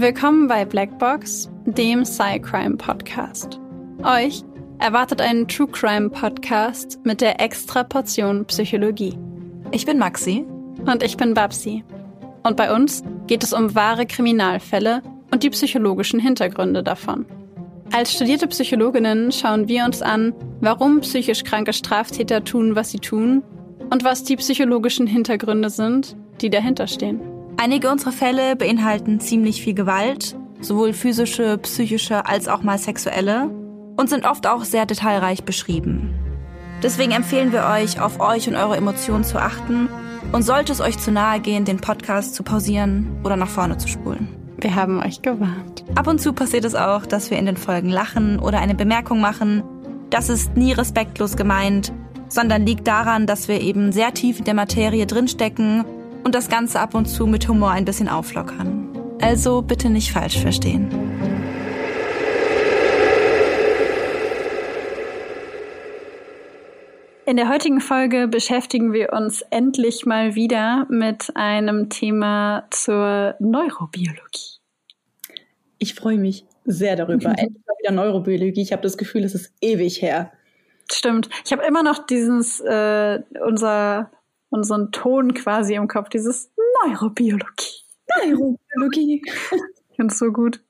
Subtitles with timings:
[0.00, 3.58] Willkommen bei Blackbox, dem Cycrime Podcast.
[4.04, 4.44] Euch
[4.78, 9.18] erwartet einen True Crime Podcast mit der extra Portion Psychologie.
[9.72, 10.46] Ich bin Maxi.
[10.86, 11.82] Und ich bin Babsi.
[12.44, 17.26] Und bei uns geht es um wahre Kriminalfälle und die psychologischen Hintergründe davon.
[17.90, 23.42] Als studierte Psychologinnen schauen wir uns an, warum psychisch kranke Straftäter tun, was sie tun
[23.90, 27.20] und was die psychologischen Hintergründe sind, die dahinter stehen.
[27.60, 33.50] Einige unserer Fälle beinhalten ziemlich viel Gewalt, sowohl physische, psychische als auch mal sexuelle,
[33.96, 36.14] und sind oft auch sehr detailreich beschrieben.
[36.84, 39.88] Deswegen empfehlen wir euch, auf euch und eure Emotionen zu achten
[40.30, 43.88] und sollte es euch zu nahe gehen, den Podcast zu pausieren oder nach vorne zu
[43.88, 44.28] spulen.
[44.60, 45.84] Wir haben euch gewarnt.
[45.96, 49.20] Ab und zu passiert es auch, dass wir in den Folgen lachen oder eine Bemerkung
[49.20, 49.64] machen.
[50.10, 51.92] Das ist nie respektlos gemeint,
[52.28, 55.84] sondern liegt daran, dass wir eben sehr tief in der Materie drinstecken
[56.24, 58.88] und das Ganze ab und zu mit Humor ein bisschen auflockern.
[59.20, 60.88] Also bitte nicht falsch verstehen.
[67.28, 74.60] In der heutigen Folge beschäftigen wir uns endlich mal wieder mit einem Thema zur Neurobiologie.
[75.78, 77.28] Ich freue mich sehr darüber.
[77.36, 78.62] endlich mal wieder Neurobiologie.
[78.62, 80.32] Ich habe das Gefühl, es ist ewig her.
[80.90, 81.28] Stimmt.
[81.44, 84.10] Ich habe immer noch dieses, äh, unser
[84.50, 86.50] und so einen Ton quasi im Kopf, dieses
[86.84, 87.82] Neurobiologie.
[88.22, 89.22] Neurobiologie.
[89.90, 90.60] ich finde es so gut.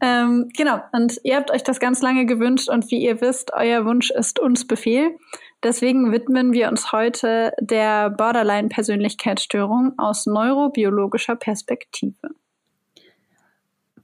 [0.00, 3.84] Ähm, genau, und ihr habt euch das ganz lange gewünscht und wie ihr wisst, euer
[3.84, 5.16] Wunsch ist uns Befehl.
[5.62, 12.30] Deswegen widmen wir uns heute der Borderline-Persönlichkeitsstörung aus neurobiologischer Perspektive.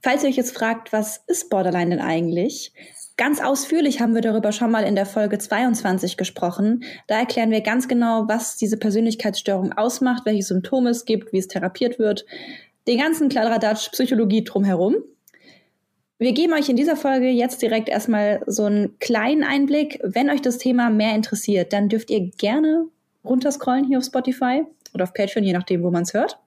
[0.03, 2.71] Falls ihr euch jetzt fragt, was ist Borderline denn eigentlich?
[3.17, 6.83] Ganz ausführlich haben wir darüber schon mal in der Folge 22 gesprochen.
[7.07, 11.47] Da erklären wir ganz genau, was diese Persönlichkeitsstörung ausmacht, welche Symptome es gibt, wie es
[11.47, 12.27] therapiert wird.
[12.87, 14.97] Den ganzen Kladderadatsch Psychologie drumherum.
[16.19, 19.99] Wir geben euch in dieser Folge jetzt direkt erstmal so einen kleinen Einblick.
[20.03, 22.85] Wenn euch das Thema mehr interessiert, dann dürft ihr gerne
[23.25, 26.39] runterscrollen hier auf Spotify oder auf Patreon, je nachdem, wo man es hört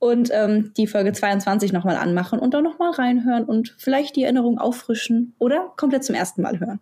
[0.00, 4.58] und ähm, die Folge 22 nochmal anmachen und dann nochmal reinhören und vielleicht die Erinnerung
[4.58, 6.80] auffrischen oder komplett zum ersten Mal hören.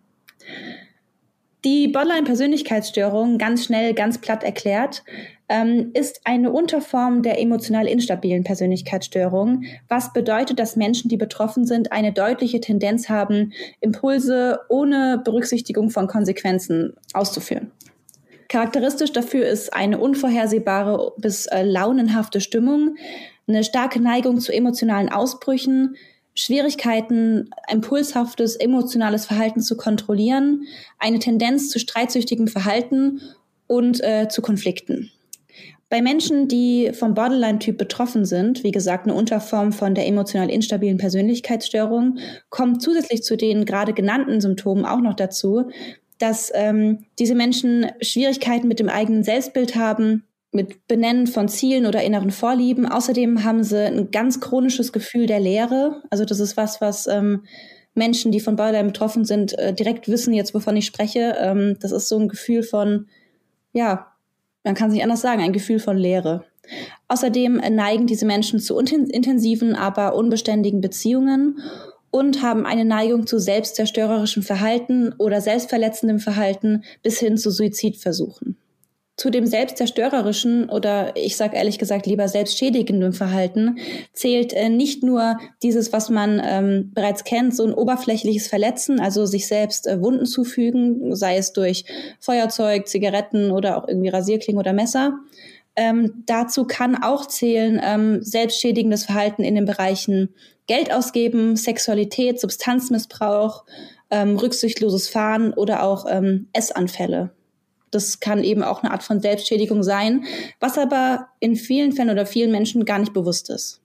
[1.65, 5.03] Die Borderline-Persönlichkeitsstörung, ganz schnell, ganz platt erklärt,
[5.49, 11.91] ähm, ist eine Unterform der emotional instabilen Persönlichkeitsstörung, was bedeutet, dass Menschen, die betroffen sind,
[11.91, 13.51] eine deutliche Tendenz haben,
[13.81, 17.71] Impulse ohne Berücksichtigung von Konsequenzen auszuführen.
[18.49, 22.97] Charakteristisch dafür ist eine unvorhersehbare bis äh, launenhafte Stimmung,
[23.47, 25.95] eine starke Neigung zu emotionalen Ausbrüchen,
[26.33, 30.63] Schwierigkeiten, impulshaftes emotionales Verhalten zu kontrollieren,
[30.97, 33.21] eine Tendenz zu streitsüchtigem Verhalten
[33.67, 35.11] und äh, zu Konflikten.
[35.89, 40.97] Bei Menschen, die vom Borderline-Typ betroffen sind, wie gesagt eine Unterform von der emotional instabilen
[40.97, 42.17] Persönlichkeitsstörung,
[42.49, 45.69] kommt zusätzlich zu den gerade genannten Symptomen auch noch dazu,
[46.19, 52.03] dass ähm, diese Menschen Schwierigkeiten mit dem eigenen Selbstbild haben, mit Benennen von Zielen oder
[52.03, 52.85] inneren Vorlieben.
[52.87, 56.01] Außerdem haben sie ein ganz chronisches Gefühl der Leere.
[56.09, 57.43] Also das ist was, was ähm,
[57.93, 61.35] Menschen, die von Borderline betroffen sind, äh, direkt wissen jetzt, wovon ich spreche.
[61.39, 63.07] Ähm, das ist so ein Gefühl von,
[63.73, 64.07] ja,
[64.63, 66.45] man kann es nicht anders sagen, ein Gefühl von Leere.
[67.07, 71.59] Außerdem neigen diese Menschen zu intensiven, aber unbeständigen Beziehungen
[72.11, 78.57] und haben eine Neigung zu selbstzerstörerischem Verhalten oder selbstverletzendem Verhalten bis hin zu Suizidversuchen.
[79.19, 83.77] Zu dem selbstzerstörerischen oder ich sage ehrlich gesagt lieber selbstschädigenden Verhalten
[84.13, 89.25] zählt äh, nicht nur dieses, was man ähm, bereits kennt, so ein oberflächliches Verletzen, also
[89.25, 91.83] sich selbst äh, Wunden zufügen, sei es durch
[92.21, 95.19] Feuerzeug, Zigaretten oder auch irgendwie Rasierklingen oder Messer.
[95.79, 100.35] Ähm, dazu kann auch zählen ähm, selbstschädigendes Verhalten in den Bereichen
[100.67, 103.63] Geld ausgeben, Sexualität, Substanzmissbrauch,
[104.09, 107.29] ähm, rücksichtsloses Fahren oder auch ähm, Essanfälle.
[107.91, 110.25] Das kann eben auch eine Art von Selbstschädigung sein,
[110.59, 113.79] was aber in vielen Fällen oder vielen Menschen gar nicht bewusst ist.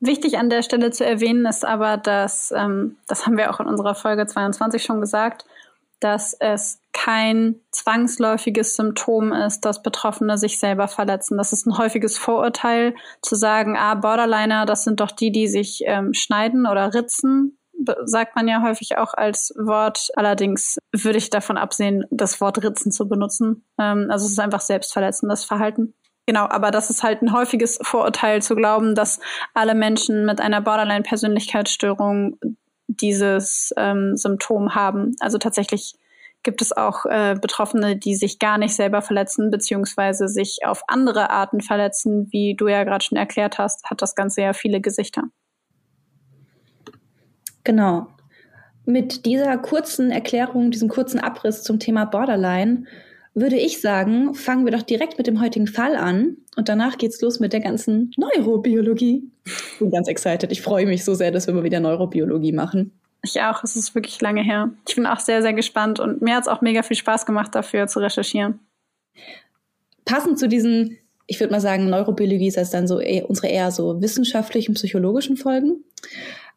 [0.00, 3.66] Wichtig an der Stelle zu erwähnen ist aber, dass, ähm, das haben wir auch in
[3.66, 5.44] unserer Folge 22 schon gesagt,
[6.00, 11.38] dass es kein zwangsläufiges Symptom ist, dass Betroffene sich selber verletzen.
[11.38, 15.82] Das ist ein häufiges Vorurteil, zu sagen, ah, Borderliner, das sind doch die, die sich
[15.86, 17.58] ähm, schneiden oder ritzen,
[18.04, 20.10] sagt man ja häufig auch als Wort.
[20.14, 23.64] Allerdings würde ich davon absehen, das Wort ritzen zu benutzen.
[23.78, 25.94] Ähm, also es ist einfach selbstverletzendes Verhalten.
[26.26, 29.18] Genau, aber das ist halt ein häufiges Vorurteil zu glauben, dass
[29.54, 32.38] alle Menschen mit einer Borderline-Persönlichkeitsstörung
[32.86, 35.16] dieses ähm, Symptom haben.
[35.20, 35.94] Also tatsächlich
[36.42, 41.30] gibt es auch äh, Betroffene, die sich gar nicht selber verletzen, beziehungsweise sich auf andere
[41.30, 42.28] Arten verletzen.
[42.30, 45.24] Wie du ja gerade schon erklärt hast, hat das Ganze ja viele Gesichter.
[47.64, 48.08] Genau.
[48.84, 52.84] Mit dieser kurzen Erklärung, diesem kurzen Abriss zum Thema Borderline
[53.34, 57.20] würde ich sagen, fangen wir doch direkt mit dem heutigen Fall an und danach geht's
[57.22, 59.30] los mit der ganzen Neurobiologie.
[59.46, 60.52] Ich bin ganz excited.
[60.52, 62.92] Ich freue mich so sehr, dass wir mal wieder Neurobiologie machen.
[63.24, 63.62] Ich auch.
[63.62, 64.70] Es ist wirklich lange her.
[64.88, 67.54] Ich bin auch sehr, sehr gespannt und mir hat es auch mega viel Spaß gemacht,
[67.54, 68.58] dafür zu recherchieren.
[70.04, 73.70] Passend zu diesen, ich würde mal sagen, Neurobiologie ist das dann so eher, unsere eher
[73.70, 75.84] so wissenschaftlichen, psychologischen Folgen.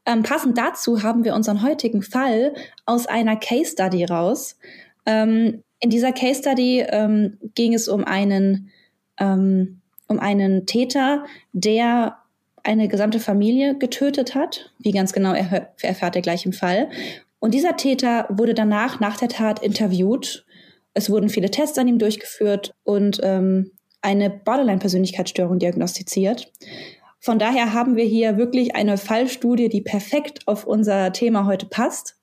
[0.08, 2.54] Ähm, passend dazu haben wir unseren heutigen Fall
[2.86, 4.58] aus einer Case Study raus.
[5.06, 8.72] Ähm, in dieser Case Study ähm, ging es um einen,
[9.20, 12.18] ähm, um einen Täter, der
[12.66, 14.72] eine gesamte Familie getötet hat.
[14.80, 16.90] Wie ganz genau er, erfährt er gleich im Fall.
[17.40, 20.46] Und dieser Täter wurde danach, nach der Tat, interviewt.
[20.94, 23.72] Es wurden viele Tests an ihm durchgeführt und ähm,
[24.02, 26.52] eine Borderline-Persönlichkeitsstörung diagnostiziert.
[27.20, 32.18] Von daher haben wir hier wirklich eine Fallstudie, die perfekt auf unser Thema heute passt.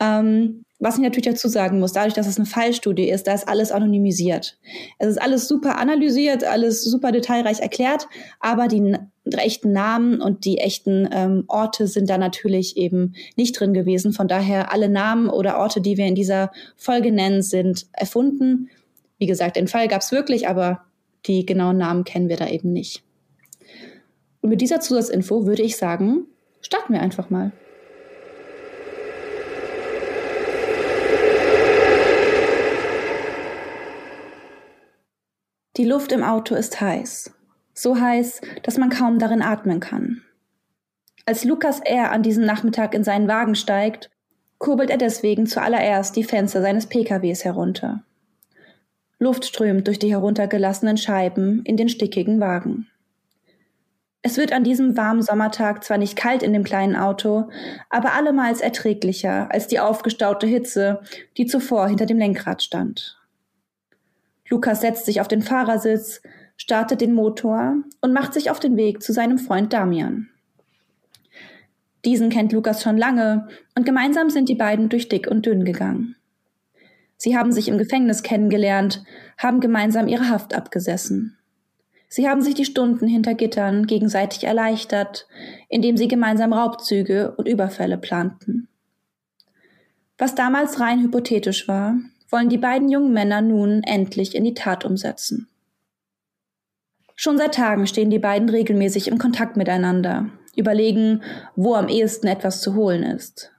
[0.00, 3.46] Ähm, was ich natürlich dazu sagen muss, dadurch, dass es eine Fallstudie ist, da ist
[3.46, 4.58] alles anonymisiert.
[4.98, 8.08] Es ist alles super analysiert, alles super detailreich erklärt,
[8.40, 8.96] aber die
[9.38, 14.12] echten Namen und die echten ähm, Orte sind da natürlich eben nicht drin gewesen.
[14.12, 18.68] Von daher alle Namen oder Orte, die wir in dieser Folge nennen, sind erfunden.
[19.18, 20.82] Wie gesagt, den Fall gab es wirklich, aber
[21.26, 23.02] die genauen Namen kennen wir da eben nicht.
[24.40, 26.26] Und mit dieser Zusatzinfo würde ich sagen,
[26.60, 27.52] starten wir einfach mal.
[35.76, 37.32] Die Luft im Auto ist heiß.
[37.80, 40.20] So heiß, dass man kaum darin atmen kann.
[41.24, 42.12] Als Lukas R.
[42.12, 44.10] an diesem Nachmittag in seinen Wagen steigt,
[44.58, 48.04] kurbelt er deswegen zuallererst die Fenster seines PKWs herunter.
[49.18, 52.86] Luft strömt durch die heruntergelassenen Scheiben in den stickigen Wagen.
[54.20, 57.48] Es wird an diesem warmen Sommertag zwar nicht kalt in dem kleinen Auto,
[57.88, 61.00] aber allemals erträglicher als die aufgestaute Hitze,
[61.38, 63.18] die zuvor hinter dem Lenkrad stand.
[64.50, 66.20] Lukas setzt sich auf den Fahrersitz,
[66.60, 70.28] startet den Motor und macht sich auf den Weg zu seinem Freund Damian.
[72.04, 76.16] Diesen kennt Lukas schon lange und gemeinsam sind die beiden durch dick und dünn gegangen.
[77.16, 79.02] Sie haben sich im Gefängnis kennengelernt,
[79.38, 81.38] haben gemeinsam ihre Haft abgesessen.
[82.08, 85.28] Sie haben sich die Stunden hinter Gittern gegenseitig erleichtert,
[85.70, 88.68] indem sie gemeinsam Raubzüge und Überfälle planten.
[90.18, 91.96] Was damals rein hypothetisch war,
[92.28, 95.48] wollen die beiden jungen Männer nun endlich in die Tat umsetzen.
[97.22, 101.22] Schon seit Tagen stehen die beiden regelmäßig im Kontakt miteinander, überlegen,
[101.54, 103.52] wo am ehesten etwas zu holen ist.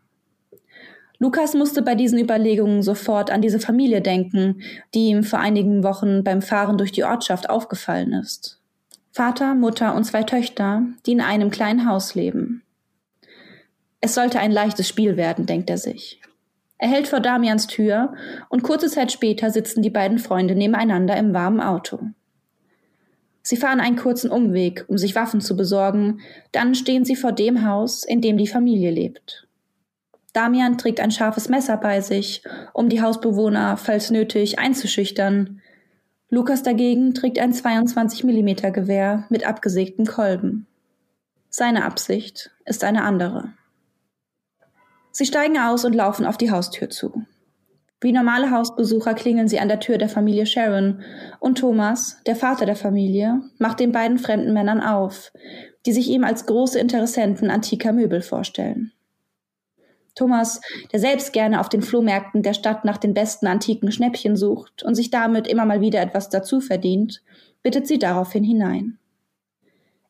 [1.19, 4.63] Lukas musste bei diesen Überlegungen sofort an diese Familie denken,
[4.95, 8.59] die ihm vor einigen Wochen beim Fahren durch die Ortschaft aufgefallen ist.
[9.11, 12.63] Vater, Mutter und zwei Töchter, die in einem kleinen Haus leben.
[13.99, 16.19] Es sollte ein leichtes Spiel werden, denkt er sich.
[16.79, 18.15] Er hält vor Damians Tür
[18.49, 22.09] und kurze Zeit später sitzen die beiden Freunde nebeneinander im warmen Auto.
[23.43, 26.21] Sie fahren einen kurzen Umweg, um sich Waffen zu besorgen,
[26.51, 29.47] dann stehen sie vor dem Haus, in dem die Familie lebt.
[30.33, 32.43] Damian trägt ein scharfes Messer bei sich,
[32.73, 35.61] um die Hausbewohner, falls nötig, einzuschüchtern.
[36.29, 40.67] Lukas dagegen trägt ein 22 mm Gewehr mit abgesägtem Kolben.
[41.49, 43.51] Seine Absicht ist eine andere.
[45.11, 47.25] Sie steigen aus und laufen auf die Haustür zu.
[48.03, 51.03] Wie normale Hausbesucher klingeln sie an der Tür der Familie Sharon
[51.39, 55.31] und Thomas, der Vater der Familie, macht den beiden fremden Männern auf,
[55.85, 58.91] die sich ihm als große Interessenten antiker Möbel vorstellen.
[60.15, 64.83] Thomas, der selbst gerne auf den Flohmärkten der Stadt nach den besten antiken Schnäppchen sucht
[64.83, 67.21] und sich damit immer mal wieder etwas dazu verdient,
[67.61, 68.97] bittet sie daraufhin hinein.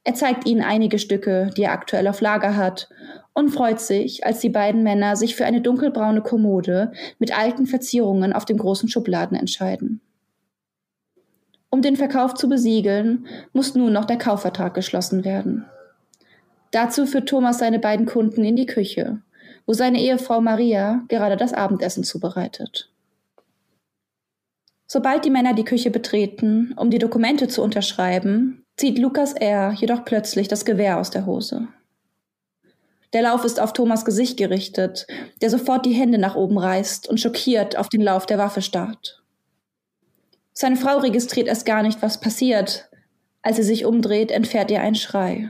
[0.03, 2.89] Er zeigt ihnen einige Stücke, die er aktuell auf Lager hat,
[3.33, 8.33] und freut sich, als die beiden Männer sich für eine dunkelbraune Kommode mit alten Verzierungen
[8.33, 10.01] auf dem großen Schubladen entscheiden.
[11.69, 15.65] Um den Verkauf zu besiegeln, muss nun noch der Kaufvertrag geschlossen werden.
[16.71, 19.21] Dazu führt Thomas seine beiden Kunden in die Küche,
[19.65, 22.91] wo seine Ehefrau Maria gerade das Abendessen zubereitet.
[24.87, 29.71] Sobald die Männer die Küche betreten, um die Dokumente zu unterschreiben, zieht Lukas R.
[29.71, 31.69] jedoch plötzlich das Gewehr aus der Hose.
[33.13, 35.05] Der Lauf ist auf Thomas Gesicht gerichtet,
[35.41, 39.21] der sofort die Hände nach oben reißt und schockiert auf den Lauf der Waffe starrt.
[40.53, 42.89] Seine Frau registriert erst gar nicht, was passiert.
[43.41, 45.49] Als sie sich umdreht, entfährt ihr ein Schrei.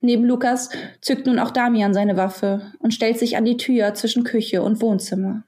[0.00, 4.24] Neben Lukas zückt nun auch Damian seine Waffe und stellt sich an die Tür zwischen
[4.24, 5.44] Küche und Wohnzimmer.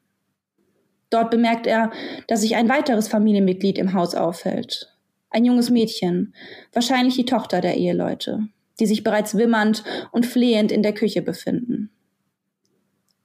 [1.10, 1.90] Dort bemerkt er,
[2.28, 4.92] dass sich ein weiteres Familienmitglied im Haus aufhält.
[5.30, 6.34] Ein junges Mädchen,
[6.72, 8.48] wahrscheinlich die Tochter der Eheleute
[8.80, 11.90] die sich bereits wimmernd und flehend in der Küche befinden.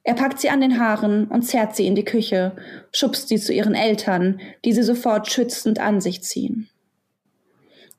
[0.04, 2.56] Er packt sie an den Haaren und zerrt sie in die Küche,
[2.92, 6.70] schubst sie zu ihren Eltern, die sie sofort schützend an sich ziehen.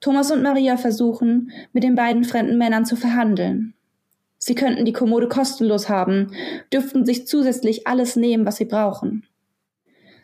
[0.00, 3.74] Thomas und Maria versuchen, mit den beiden fremden Männern zu verhandeln.
[4.38, 6.32] Sie könnten die Kommode kostenlos haben,
[6.72, 9.26] dürften sich zusätzlich alles nehmen, was sie brauchen.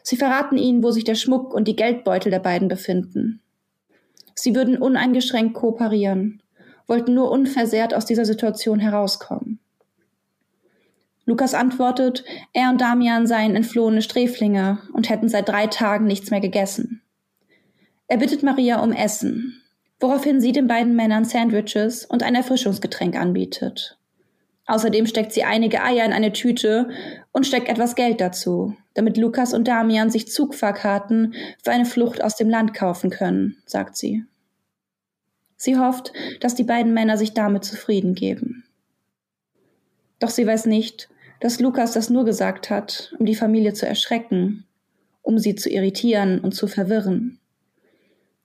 [0.03, 3.43] Sie verraten ihnen, wo sich der Schmuck und die Geldbeutel der beiden befinden.
[4.35, 6.41] Sie würden uneingeschränkt kooperieren,
[6.87, 9.61] wollten nur unversehrt aus dieser Situation herauskommen.
[11.25, 16.41] Lukas antwortet, er und Damian seien entflohene Sträflinge und hätten seit drei Tagen nichts mehr
[16.41, 17.03] gegessen.
[18.07, 19.61] Er bittet Maria um Essen,
[19.99, 23.99] woraufhin sie den beiden Männern Sandwiches und ein Erfrischungsgetränk anbietet.
[24.67, 26.91] Außerdem steckt sie einige Eier in eine Tüte
[27.33, 32.37] und steckt etwas Geld dazu, damit Lukas und Damian sich Zugfahrkarten für eine Flucht aus
[32.37, 34.25] dem Land kaufen können, sagt sie.
[35.57, 38.65] Sie hofft, dass die beiden Männer sich damit zufrieden geben.
[40.19, 41.09] Doch sie weiß nicht,
[41.41, 44.65] dass Lukas das nur gesagt hat, um die Familie zu erschrecken,
[45.23, 47.39] um sie zu irritieren und zu verwirren,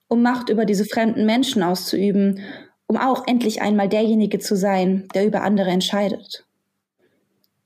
[0.08, 2.42] um Macht über diese fremden Menschen auszuüben,
[2.88, 6.46] um auch endlich einmal derjenige zu sein, der über andere entscheidet.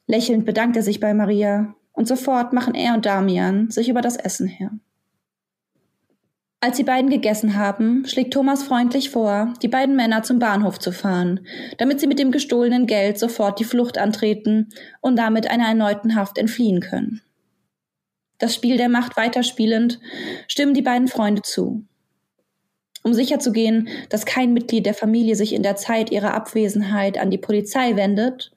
[0.07, 4.17] Lächelnd bedankt er sich bei Maria und sofort machen er und Damian sich über das
[4.17, 4.71] Essen her.
[6.61, 10.91] Als die beiden gegessen haben, schlägt Thomas freundlich vor, die beiden Männer zum Bahnhof zu
[10.91, 11.45] fahren,
[11.77, 14.69] damit sie mit dem gestohlenen Geld sofort die Flucht antreten
[15.01, 17.21] und damit einer erneuten Haft entfliehen können.
[18.37, 19.99] Das Spiel der Macht weiterspielend,
[20.47, 21.85] stimmen die beiden Freunde zu.
[23.03, 27.37] Um sicherzugehen, dass kein Mitglied der Familie sich in der Zeit ihrer Abwesenheit an die
[27.37, 28.51] Polizei wendet,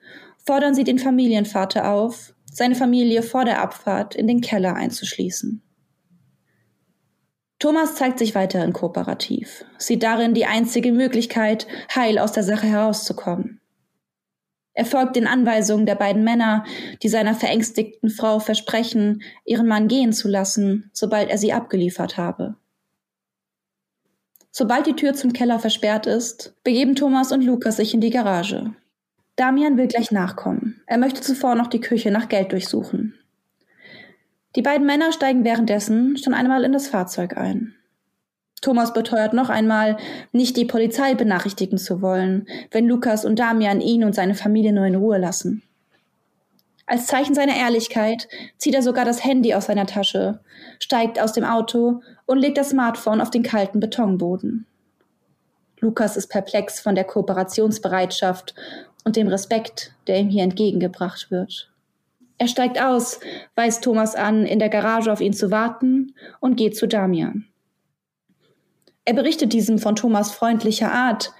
[0.47, 5.62] fordern sie den Familienvater auf, seine Familie vor der Abfahrt in den Keller einzuschließen.
[7.59, 13.61] Thomas zeigt sich weiterhin kooperativ, sieht darin die einzige Möglichkeit, heil aus der Sache herauszukommen.
[14.75, 16.65] Er folgt den Anweisungen der beiden Männer,
[17.03, 22.55] die seiner verängstigten Frau versprechen, ihren Mann gehen zu lassen, sobald er sie abgeliefert habe.
[24.53, 28.73] Sobald die Tür zum Keller versperrt ist, begeben Thomas und Lukas sich in die Garage.
[29.35, 30.81] Damian will gleich nachkommen.
[30.87, 33.15] Er möchte zuvor noch die Küche nach Geld durchsuchen.
[34.59, 37.77] Die beiden Männer steigen währenddessen schon einmal in das Fahrzeug ein.
[38.61, 39.99] Thomas beteuert noch einmal,
[40.33, 44.85] nicht die Polizei benachrichtigen zu wollen, wenn Lukas und Damian ihn und seine Familie nur
[44.85, 45.62] in Ruhe lassen.
[46.87, 50.41] Als Zeichen seiner Ehrlichkeit zieht er sogar das Handy aus seiner Tasche,
[50.81, 54.67] steigt aus dem Auto und legt das Smartphone auf den kalten Betonboden.
[55.79, 58.57] Lukas ist perplex von der Kooperationsbereitschaft
[59.05, 61.71] und dem Respekt, der ihm hier entgegengebracht wird.
[62.38, 63.18] Er steigt aus,
[63.57, 67.47] weist Thomas an, in der Garage auf ihn zu warten und geht zu Damian.
[69.04, 71.33] Er berichtet diesem von Thomas freundlicher Art,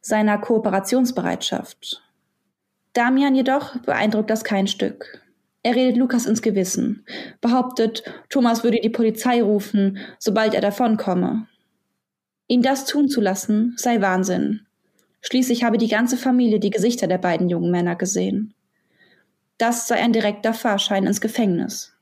[0.00, 2.02] seiner Kooperationsbereitschaft.
[2.92, 5.20] Damian jedoch beeindruckt das kein Stück.
[5.62, 7.04] Er redet Lukas ins Gewissen,
[7.40, 11.48] behauptet, Thomas würde die Polizei rufen, sobald er davonkomme.
[12.46, 14.60] Ihn das tun zu lassen, sei Wahnsinn.
[15.20, 18.54] Schließlich habe die ganze Familie die Gesichter der beiden jungen Männer gesehen.
[19.58, 21.94] Das sei ein direkter Fahrschein ins Gefängnis.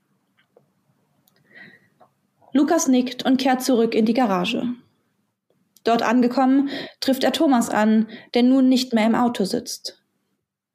[2.52, 4.74] Lukas nickt und kehrt zurück in die Garage.
[5.84, 6.70] Dort angekommen,
[7.00, 10.02] trifft er Thomas an, der nun nicht mehr im Auto sitzt.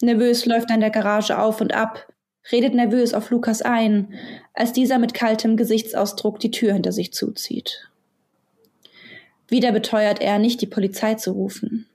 [0.01, 2.07] Nervös läuft er in der Garage auf und ab,
[2.51, 4.13] redet nervös auf Lukas ein,
[4.53, 7.89] als dieser mit kaltem Gesichtsausdruck die Tür hinter sich zuzieht.
[9.47, 11.88] Wieder beteuert er, nicht die Polizei zu rufen.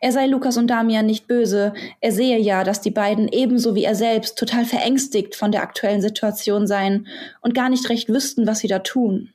[0.00, 3.84] Er sei Lukas und Damian nicht böse, er sehe ja, dass die beiden ebenso wie
[3.84, 7.08] er selbst total verängstigt von der aktuellen Situation seien
[7.40, 9.32] und gar nicht recht wüssten, was sie da tun.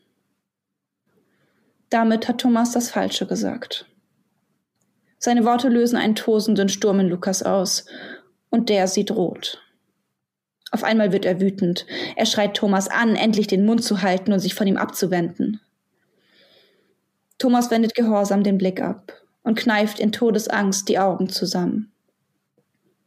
[1.90, 3.86] Damit hat Thomas das Falsche gesagt.
[5.20, 7.86] Seine Worte lösen einen tosenden Sturm in Lukas aus,
[8.50, 9.62] und der sieht rot.
[10.72, 11.86] Auf einmal wird er wütend.
[12.16, 15.60] Er schreit Thomas an, endlich den Mund zu halten und sich von ihm abzuwenden.
[17.40, 21.92] Thomas wendet gehorsam den Blick ab und kneift in Todesangst die Augen zusammen.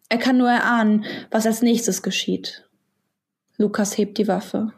[0.09, 2.69] Er kann nur erahnen, was als nächstes geschieht.
[3.57, 4.73] Lukas hebt die Waffe.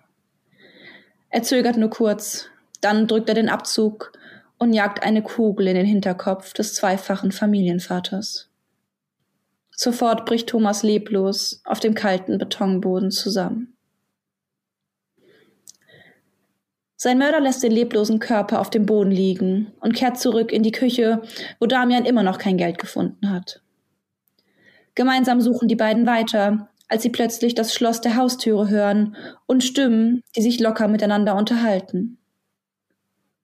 [1.28, 2.46] Er zögert nur kurz,
[2.80, 4.12] dann drückt er den Abzug
[4.56, 8.48] und jagt eine Kugel in den Hinterkopf des zweifachen Familienvaters.
[9.70, 13.77] Sofort bricht Thomas leblos auf dem kalten Betonboden zusammen.
[17.00, 20.72] Sein Mörder lässt den leblosen Körper auf dem Boden liegen und kehrt zurück in die
[20.72, 21.22] Küche,
[21.60, 23.62] wo Damian immer noch kein Geld gefunden hat.
[24.96, 29.14] Gemeinsam suchen die beiden weiter, als sie plötzlich das Schloss der Haustüre hören
[29.46, 32.18] und Stimmen, die sich locker miteinander unterhalten.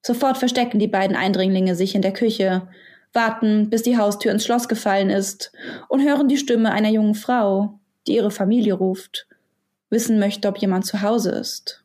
[0.03, 2.67] Sofort verstecken die beiden Eindringlinge sich in der Küche,
[3.13, 5.53] warten, bis die Haustür ins Schloss gefallen ist
[5.89, 9.29] und hören die Stimme einer jungen Frau, die ihre Familie ruft,
[9.91, 11.84] wissen möchte, ob jemand zu Hause ist.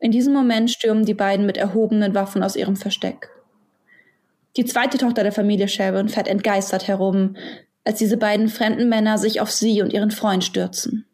[0.00, 3.30] In diesem Moment stürmen die beiden mit erhobenen Waffen aus ihrem Versteck.
[4.56, 7.36] Die zweite Tochter der Familie Sharon fährt entgeistert herum,
[7.84, 11.06] als diese beiden fremden Männer sich auf sie und ihren Freund stürzen.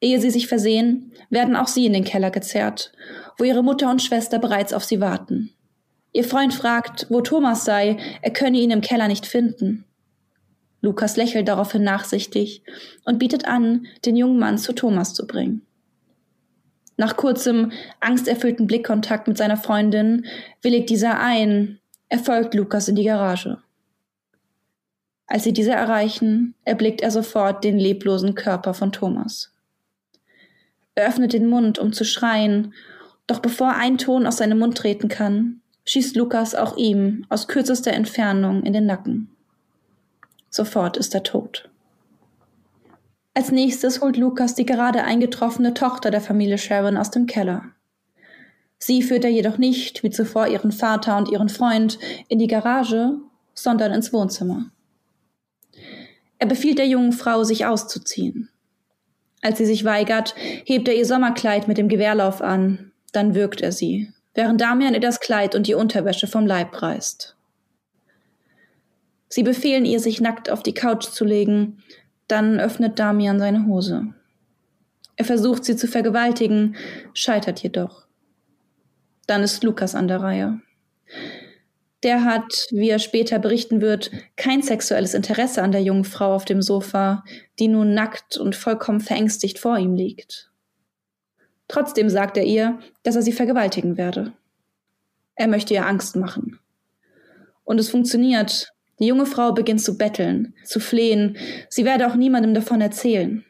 [0.00, 2.92] Ehe sie sich versehen, werden auch sie in den Keller gezerrt,
[3.38, 5.50] wo ihre Mutter und Schwester bereits auf sie warten.
[6.12, 9.84] Ihr Freund fragt, wo Thomas sei, er könne ihn im Keller nicht finden.
[10.80, 12.62] Lukas lächelt daraufhin nachsichtig
[13.04, 15.62] und bietet an, den jungen Mann zu Thomas zu bringen.
[16.96, 20.26] Nach kurzem, angsterfüllten Blickkontakt mit seiner Freundin
[20.62, 23.58] willigt dieser ein, er folgt Lukas in die Garage.
[25.26, 29.52] Als sie diese erreichen, erblickt er sofort den leblosen Körper von Thomas.
[30.94, 32.74] Er öffnet den Mund, um zu schreien,
[33.26, 37.92] doch bevor ein Ton aus seinem Mund treten kann, schießt Lukas auch ihm aus kürzester
[37.92, 39.30] Entfernung in den Nacken.
[40.50, 41.68] Sofort ist er tot.
[43.34, 47.64] Als nächstes holt Lukas die gerade eingetroffene Tochter der Familie Sharon aus dem Keller.
[48.78, 51.98] Sie führt er jedoch nicht, wie zuvor ihren Vater und ihren Freund,
[52.28, 53.16] in die Garage,
[53.52, 54.70] sondern ins Wohnzimmer.
[56.38, 58.50] Er befiehlt der jungen Frau, sich auszuziehen.
[59.42, 63.72] Als sie sich weigert, hebt er ihr Sommerkleid mit dem Gewehrlauf an, dann wirkt er
[63.72, 67.36] sie, während Damian ihr das Kleid und die Unterwäsche vom Leib reißt.
[69.28, 71.82] Sie befehlen ihr, sich nackt auf die Couch zu legen,
[72.28, 74.14] dann öffnet Damian seine Hose.
[75.16, 76.76] Er versucht sie zu vergewaltigen,
[77.12, 78.06] scheitert jedoch.
[79.26, 80.60] Dann ist Lukas an der Reihe.
[82.02, 86.44] Der hat, wie er später berichten wird, kein sexuelles Interesse an der jungen Frau auf
[86.44, 87.24] dem Sofa,
[87.58, 90.50] die nun nackt und vollkommen verängstigt vor ihm liegt.
[91.68, 94.34] Trotzdem sagt er ihr, dass er sie vergewaltigen werde.
[95.34, 96.58] Er möchte ihr Angst machen.
[97.64, 98.73] Und es funktioniert.
[98.98, 101.36] Die junge Frau beginnt zu betteln, zu flehen,
[101.68, 103.44] sie werde auch niemandem davon erzählen.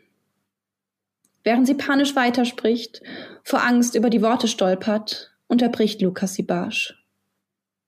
[1.42, 3.02] Während sie panisch weiterspricht,
[3.42, 6.94] vor Angst über die Worte stolpert, unterbricht Lukas sie barsch.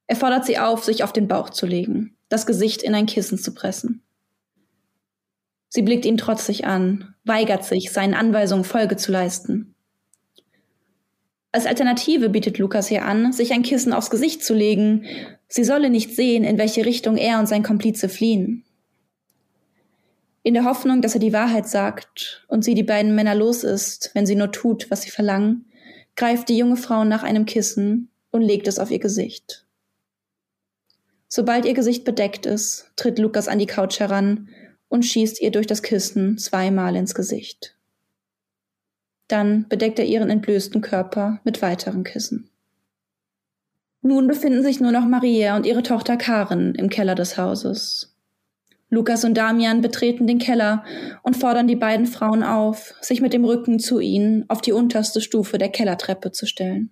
[0.06, 3.38] Er fordert sie auf, sich auf den Bauch zu legen, das Gesicht in ein Kissen
[3.38, 4.02] zu pressen.
[5.68, 9.75] Sie blickt ihn trotzig an, weigert sich, seinen Anweisungen Folge zu leisten.
[11.56, 15.06] Als Alternative bietet Lukas ihr an, sich ein Kissen aufs Gesicht zu legen.
[15.48, 18.62] Sie solle nicht sehen, in welche Richtung er und sein Komplize fliehen.
[20.42, 24.10] In der Hoffnung, dass er die Wahrheit sagt und sie die beiden Männer los ist,
[24.12, 25.64] wenn sie nur tut, was sie verlangen,
[26.14, 29.64] greift die junge Frau nach einem Kissen und legt es auf ihr Gesicht.
[31.26, 34.50] Sobald ihr Gesicht bedeckt ist, tritt Lukas an die Couch heran
[34.88, 37.75] und schießt ihr durch das Kissen zweimal ins Gesicht.
[39.28, 42.50] Dann bedeckt er ihren entblößten Körper mit weiteren Kissen.
[44.02, 48.16] Nun befinden sich nur noch Maria und ihre Tochter Karen im Keller des Hauses.
[48.88, 50.84] Lukas und Damian betreten den Keller
[51.22, 55.20] und fordern die beiden Frauen auf, sich mit dem Rücken zu ihnen auf die unterste
[55.20, 56.90] Stufe der Kellertreppe zu stellen.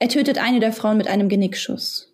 [0.00, 2.12] Er tötet eine der Frauen mit einem Genickschuss.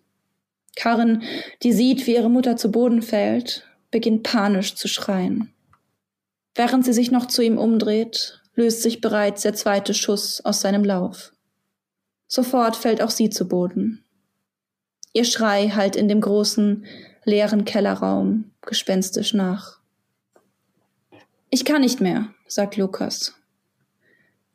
[0.75, 1.23] Karen,
[1.63, 5.50] die sieht, wie ihre Mutter zu Boden fällt, beginnt panisch zu schreien.
[6.55, 10.83] Während sie sich noch zu ihm umdreht, löst sich bereits der zweite Schuss aus seinem
[10.83, 11.33] Lauf.
[12.27, 14.03] Sofort fällt auch sie zu Boden.
[15.13, 16.85] Ihr Schrei hallt in dem großen,
[17.25, 19.79] leeren Kellerraum gespenstisch nach.
[21.49, 23.35] Ich kann nicht mehr, sagt Lukas.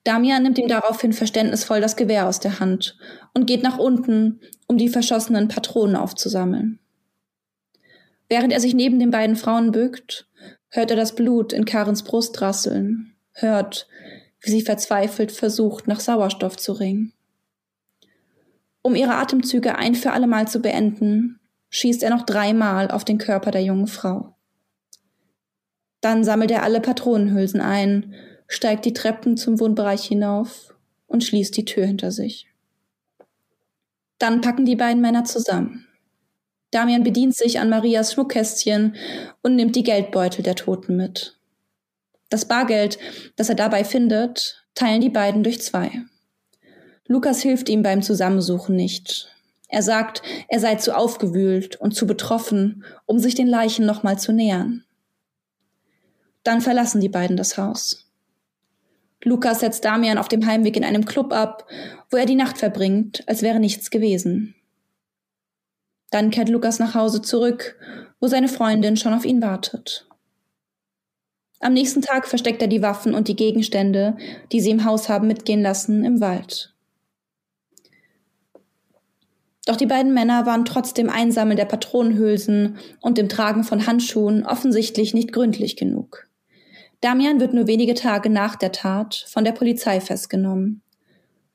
[0.04, 2.96] Damian nimmt ihm daraufhin verständnisvoll das Gewehr aus der Hand
[3.34, 6.78] und geht nach unten, um die verschossenen Patronen aufzusammeln.
[8.28, 10.28] Während er sich neben den beiden Frauen bückt,
[10.68, 13.88] hört er das Blut in Karens Brust rasseln, hört,
[14.40, 17.12] wie sie verzweifelt versucht, nach Sauerstoff zu ringen.
[18.82, 23.50] Um ihre Atemzüge ein für allemal zu beenden, schießt er noch dreimal auf den Körper
[23.50, 24.36] der jungen Frau.
[26.00, 28.14] Dann sammelt er alle Patronenhülsen ein,
[28.46, 30.74] steigt die Treppen zum Wohnbereich hinauf
[31.06, 32.48] und schließt die Tür hinter sich.
[34.18, 35.86] Dann packen die beiden Männer zusammen.
[36.70, 38.96] Damian bedient sich an Marias Schmuckkästchen
[39.42, 41.38] und nimmt die Geldbeutel der Toten mit.
[42.28, 42.98] Das Bargeld,
[43.36, 45.90] das er dabei findet, teilen die beiden durch zwei.
[47.06, 49.30] Lukas hilft ihm beim Zusammensuchen nicht,
[49.68, 54.32] er sagt, er sei zu aufgewühlt und zu betroffen, um sich den Leichen nochmal zu
[54.32, 54.84] nähern.
[56.44, 58.08] Dann verlassen die beiden das Haus.
[59.22, 61.66] Lukas setzt Damian auf dem Heimweg in einem Club ab,
[62.10, 64.54] wo er die Nacht verbringt, als wäre nichts gewesen.
[66.10, 67.76] Dann kehrt Lukas nach Hause zurück,
[68.20, 70.06] wo seine Freundin schon auf ihn wartet.
[71.60, 74.16] Am nächsten Tag versteckt er die Waffen und die Gegenstände,
[74.52, 76.74] die sie im Haus haben mitgehen lassen, im Wald.
[79.64, 84.46] Doch die beiden Männer waren trotz dem Einsammeln der Patronenhülsen und dem Tragen von Handschuhen
[84.46, 86.28] offensichtlich nicht gründlich genug.
[87.00, 90.82] Damian wird nur wenige Tage nach der Tat von der Polizei festgenommen.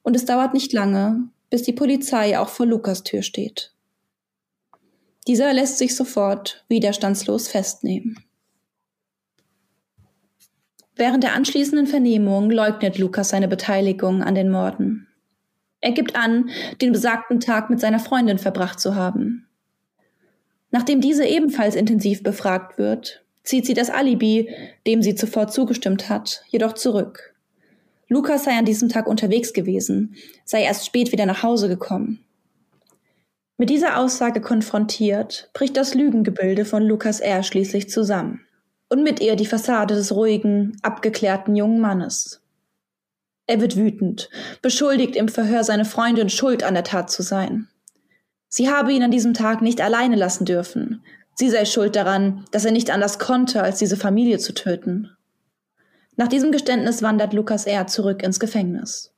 [0.03, 3.71] Und es dauert nicht lange, bis die Polizei auch vor Lukas Tür steht.
[5.27, 8.17] Dieser lässt sich sofort widerstandslos festnehmen.
[10.95, 15.07] Während der anschließenden Vernehmung leugnet Lukas seine Beteiligung an den Morden.
[15.79, 19.47] Er gibt an, den besagten Tag mit seiner Freundin verbracht zu haben.
[20.69, 24.49] Nachdem diese ebenfalls intensiv befragt wird, zieht sie das Alibi,
[24.85, 27.35] dem sie zuvor zugestimmt hat, jedoch zurück.
[28.07, 32.23] Lukas sei an diesem Tag unterwegs gewesen, sei erst spät wieder nach Hause gekommen.
[33.61, 37.43] Mit dieser Aussage konfrontiert, bricht das Lügengebilde von Lukas R.
[37.43, 38.41] schließlich zusammen.
[38.89, 42.41] Und mit ihr die Fassade des ruhigen, abgeklärten jungen Mannes.
[43.45, 44.31] Er wird wütend,
[44.63, 47.67] beschuldigt im Verhör seine Freundin schuld an der Tat zu sein.
[48.47, 51.03] Sie habe ihn an diesem Tag nicht alleine lassen dürfen,
[51.35, 55.11] Sie sei schuld daran, dass er nicht anders konnte, als diese Familie zu töten.
[56.15, 57.85] Nach diesem Geständnis wandert Lukas R.
[57.85, 59.10] zurück ins Gefängnis.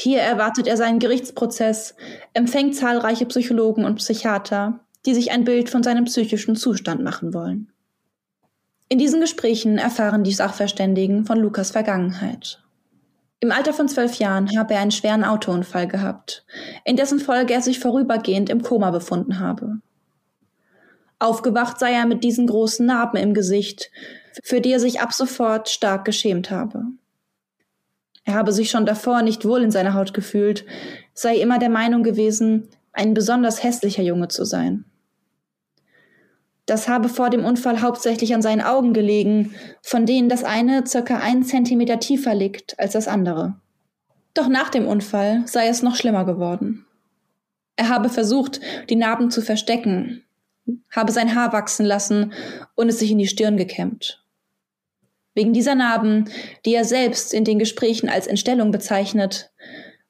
[0.00, 1.96] Hier erwartet er seinen Gerichtsprozess,
[2.32, 7.72] empfängt zahlreiche Psychologen und Psychiater, die sich ein Bild von seinem psychischen Zustand machen wollen.
[8.88, 12.62] In diesen Gesprächen erfahren die Sachverständigen von Lukas Vergangenheit.
[13.40, 16.46] Im Alter von zwölf Jahren habe er einen schweren Autounfall gehabt,
[16.84, 19.80] in dessen Folge er sich vorübergehend im Koma befunden habe.
[21.18, 23.90] Aufgewacht sei er mit diesen großen Narben im Gesicht,
[24.44, 26.84] für die er sich ab sofort stark geschämt habe.
[28.28, 30.66] Er habe sich schon davor nicht wohl in seiner Haut gefühlt,
[31.14, 34.84] sei immer der Meinung gewesen, ein besonders hässlicher Junge zu sein.
[36.66, 41.16] Das habe vor dem Unfall hauptsächlich an seinen Augen gelegen, von denen das eine circa
[41.16, 43.54] einen Zentimeter tiefer liegt als das andere.
[44.34, 46.84] Doch nach dem Unfall sei es noch schlimmer geworden.
[47.76, 48.60] Er habe versucht,
[48.90, 50.22] die Narben zu verstecken,
[50.90, 52.34] habe sein Haar wachsen lassen
[52.74, 54.17] und es sich in die Stirn gekämmt.
[55.38, 56.28] Wegen dieser Narben,
[56.64, 59.52] die er selbst in den Gesprächen als Entstellung bezeichnet,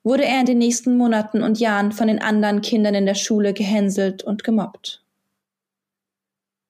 [0.02, 3.52] wurde er in den nächsten Monaten und Jahren von den anderen Kindern in der Schule
[3.52, 5.04] gehänselt und gemobbt.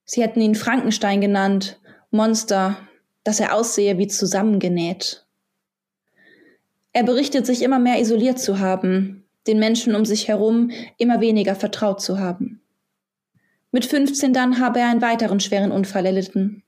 [0.05, 1.79] Sie hätten ihn Frankenstein genannt,
[2.11, 2.77] Monster,
[3.23, 5.25] dass er aussehe wie zusammengenäht.
[6.93, 11.55] Er berichtet sich immer mehr isoliert zu haben, den Menschen um sich herum immer weniger
[11.55, 12.61] vertraut zu haben.
[13.71, 16.65] Mit 15 dann habe er einen weiteren schweren Unfall erlitten.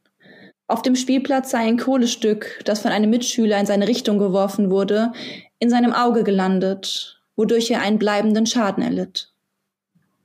[0.71, 5.13] Auf dem Spielplatz sei ein Kohlestück, das von einem Mitschüler in seine Richtung geworfen wurde,
[5.59, 9.33] in seinem Auge gelandet, wodurch er einen bleibenden Schaden erlitt.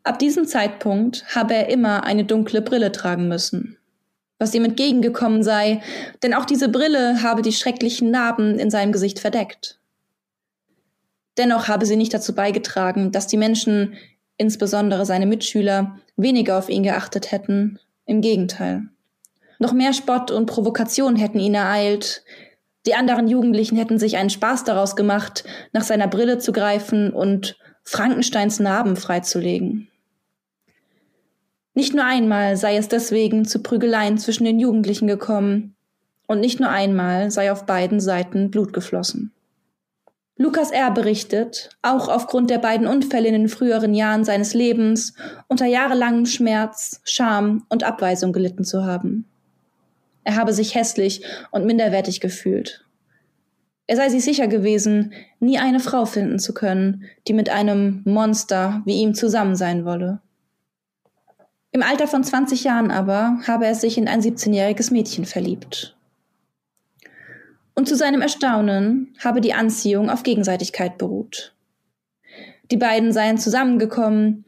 [0.03, 3.79] Ab diesem Zeitpunkt habe er immer eine dunkle Brille tragen müssen,
[4.37, 5.81] was ihm entgegengekommen sei,
[6.21, 9.79] denn auch diese Brille habe die schrecklichen Narben in seinem Gesicht verdeckt.
[11.39, 13.95] Dennoch habe sie nicht dazu beigetragen, dass die Menschen,
[14.37, 17.79] insbesondere seine Mitschüler, weniger auf ihn geachtet hätten.
[18.05, 18.83] Im Gegenteil.
[19.59, 22.23] Noch mehr Spott und Provokation hätten ihn ereilt.
[22.85, 27.57] Die anderen Jugendlichen hätten sich einen Spaß daraus gemacht, nach seiner Brille zu greifen und
[27.83, 29.89] Frankensteins Narben freizulegen.
[31.73, 35.75] Nicht nur einmal sei es deswegen zu Prügeleien zwischen den Jugendlichen gekommen,
[36.27, 39.31] und nicht nur einmal sei auf beiden Seiten Blut geflossen.
[40.37, 40.91] Lukas R.
[40.91, 45.13] berichtet, auch aufgrund der beiden Unfälle in den früheren Jahren seines Lebens
[45.47, 49.29] unter jahrelangem Schmerz, Scham und Abweisung gelitten zu haben.
[50.25, 52.85] Er habe sich hässlich und minderwertig gefühlt.
[53.87, 58.81] Er sei sich sicher gewesen, nie eine Frau finden zu können, die mit einem Monster
[58.85, 60.19] wie ihm zusammen sein wolle.
[61.71, 65.95] Im Alter von 20 Jahren aber habe er sich in ein 17-jähriges Mädchen verliebt
[67.75, 71.53] und zu seinem Erstaunen habe die Anziehung auf Gegenseitigkeit beruht.
[72.71, 74.45] Die beiden seien zusammengekommen,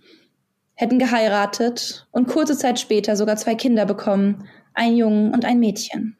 [0.73, 6.17] hätten geheiratet und kurze Zeit später sogar zwei Kinder bekommen, ein Jungen und ein Mädchen.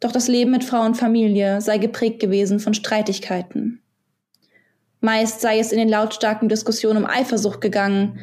[0.00, 3.80] Doch das Leben mit Frau und Familie sei geprägt gewesen von Streitigkeiten.
[5.00, 8.20] Meist sei es in den lautstarken Diskussionen um Eifersucht gegangen.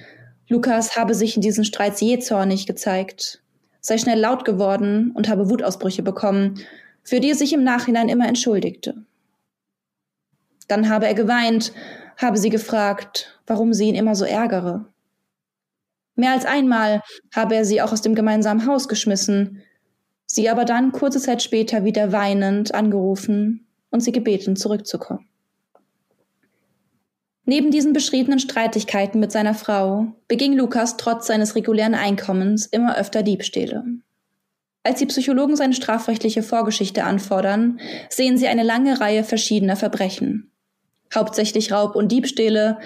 [0.48, 3.42] Lukas habe sich in diesen Streits jähzornig gezeigt,
[3.82, 6.60] sei schnell laut geworden und habe Wutausbrüche bekommen
[7.10, 8.94] für die er sich im Nachhinein immer entschuldigte.
[10.68, 11.74] Dann habe er geweint,
[12.18, 14.86] habe sie gefragt, warum sie ihn immer so ärgere.
[16.20, 17.02] Mehr als einmal
[17.34, 19.62] habe er sie auch aus dem gemeinsamen Haus geschmissen,
[20.26, 25.30] sie aber dann kurze Zeit später wieder weinend angerufen und sie gebeten, zurückzukommen.
[27.46, 33.24] Neben diesen beschriebenen Streitigkeiten mit seiner Frau beging Lukas trotz seines regulären Einkommens immer öfter
[33.24, 33.86] Diebstähle.
[34.84, 37.80] Als die Psychologen seine strafrechtliche Vorgeschichte anfordern,
[38.10, 40.52] sehen sie eine lange Reihe verschiedener Verbrechen.
[41.16, 42.78] Hauptsächlich Raub und Diebstähle,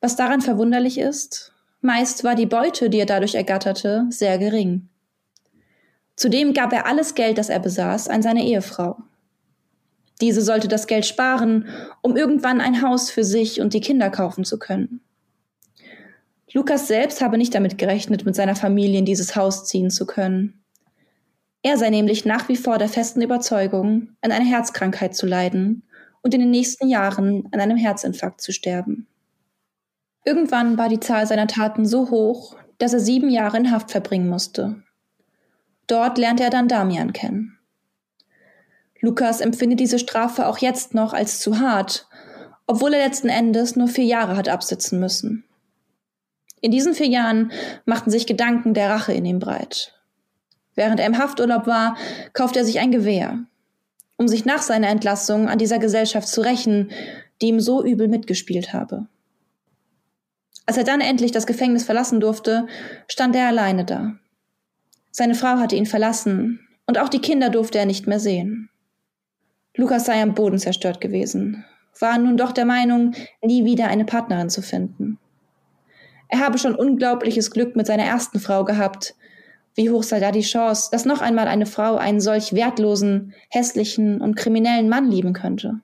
[0.00, 1.49] Was daran verwunderlich ist,
[1.80, 4.88] meist war die Beute, die er dadurch ergatterte, sehr gering.
[6.16, 8.96] Zudem gab er alles Geld, das er besaß, an seine Ehefrau.
[10.20, 11.66] Diese sollte das Geld sparen,
[12.02, 15.00] um irgendwann ein Haus für sich und die Kinder kaufen zu können.
[16.52, 20.62] Lukas selbst habe nicht damit gerechnet, mit seiner Familie in dieses Haus ziehen zu können.
[21.62, 25.84] Er sei nämlich nach wie vor der festen Überzeugung, an einer Herzkrankheit zu leiden
[26.22, 29.06] und in den nächsten Jahren an einem Herzinfarkt zu sterben.
[30.24, 34.28] Irgendwann war die Zahl seiner Taten so hoch, dass er sieben Jahre in Haft verbringen
[34.28, 34.82] musste.
[35.86, 37.58] Dort lernte er dann Damian kennen.
[39.00, 42.06] Lukas empfindet diese Strafe auch jetzt noch als zu hart,
[42.66, 45.44] obwohl er letzten Endes nur vier Jahre hat absitzen müssen.
[46.60, 47.50] In diesen vier Jahren
[47.86, 49.98] machten sich Gedanken der Rache in ihm breit.
[50.74, 51.96] Während er im Hafturlaub war,
[52.34, 53.38] kaufte er sich ein Gewehr,
[54.16, 56.90] um sich nach seiner Entlassung an dieser Gesellschaft zu rächen,
[57.40, 59.06] die ihm so übel mitgespielt habe.
[60.70, 62.68] Als er dann endlich das Gefängnis verlassen durfte,
[63.08, 64.14] stand er alleine da.
[65.10, 68.70] Seine Frau hatte ihn verlassen, und auch die Kinder durfte er nicht mehr sehen.
[69.74, 71.64] Lukas sei am Boden zerstört gewesen,
[71.98, 75.18] war nun doch der Meinung, nie wieder eine Partnerin zu finden.
[76.28, 79.16] Er habe schon unglaubliches Glück mit seiner ersten Frau gehabt.
[79.74, 84.20] Wie hoch sei da die Chance, dass noch einmal eine Frau einen solch wertlosen, hässlichen
[84.20, 85.80] und kriminellen Mann lieben könnte?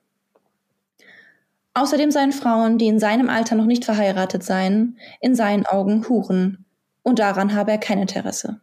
[1.76, 6.64] Außerdem seien Frauen, die in seinem Alter noch nicht verheiratet seien, in seinen Augen Huren,
[7.02, 8.62] und daran habe er kein Interesse.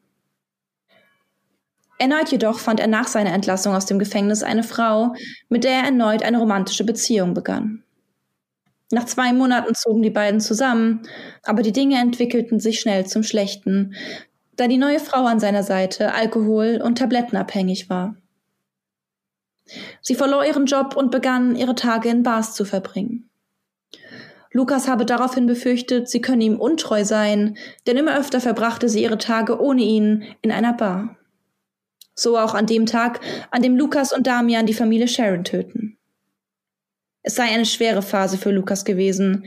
[2.00, 5.14] Erneut jedoch fand er nach seiner Entlassung aus dem Gefängnis eine Frau,
[5.48, 7.84] mit der er erneut eine romantische Beziehung begann.
[8.90, 11.04] Nach zwei Monaten zogen die beiden zusammen,
[11.44, 13.94] aber die Dinge entwickelten sich schnell zum Schlechten,
[14.56, 18.16] da die neue Frau an seiner Seite alkohol- und tablettenabhängig war.
[20.02, 23.30] Sie verlor ihren Job und begann, ihre Tage in Bars zu verbringen.
[24.52, 29.18] Lukas habe daraufhin befürchtet, sie könne ihm untreu sein, denn immer öfter verbrachte sie ihre
[29.18, 31.18] Tage ohne ihn in einer Bar.
[32.14, 35.98] So auch an dem Tag, an dem Lukas und Damian die Familie Sharon töten.
[37.24, 39.46] Es sei eine schwere Phase für Lukas gewesen.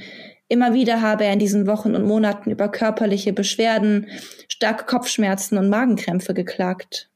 [0.49, 4.09] Immer wieder habe er in diesen Wochen und Monaten über körperliche Beschwerden,
[4.49, 7.11] starke Kopfschmerzen und Magenkrämpfe geklagt.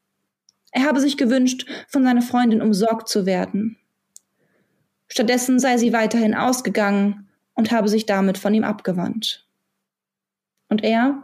[0.73, 3.77] Er habe sich gewünscht, von seiner Freundin umsorgt zu werden.
[5.09, 9.47] Stattdessen sei sie weiterhin ausgegangen und habe sich damit von ihm abgewandt.
[10.69, 11.23] Und er?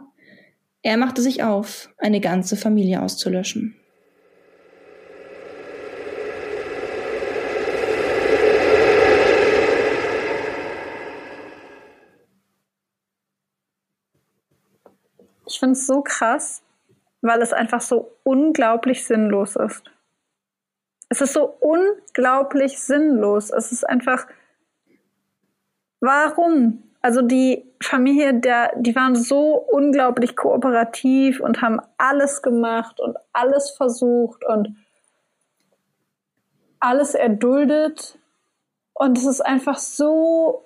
[0.81, 3.75] Er machte sich auf, eine ganze Familie auszulöschen.
[15.49, 16.61] Ich finde es so krass,
[17.27, 19.83] weil es einfach so unglaublich sinnlos ist.
[21.09, 23.51] Es ist so unglaublich sinnlos.
[23.51, 24.25] Es ist einfach,
[25.99, 26.83] warum?
[27.01, 33.69] Also die Familie, der, die waren so unglaublich kooperativ und haben alles gemacht und alles
[33.71, 34.75] versucht und
[36.79, 38.17] alles erduldet.
[38.93, 40.65] Und es ist einfach so,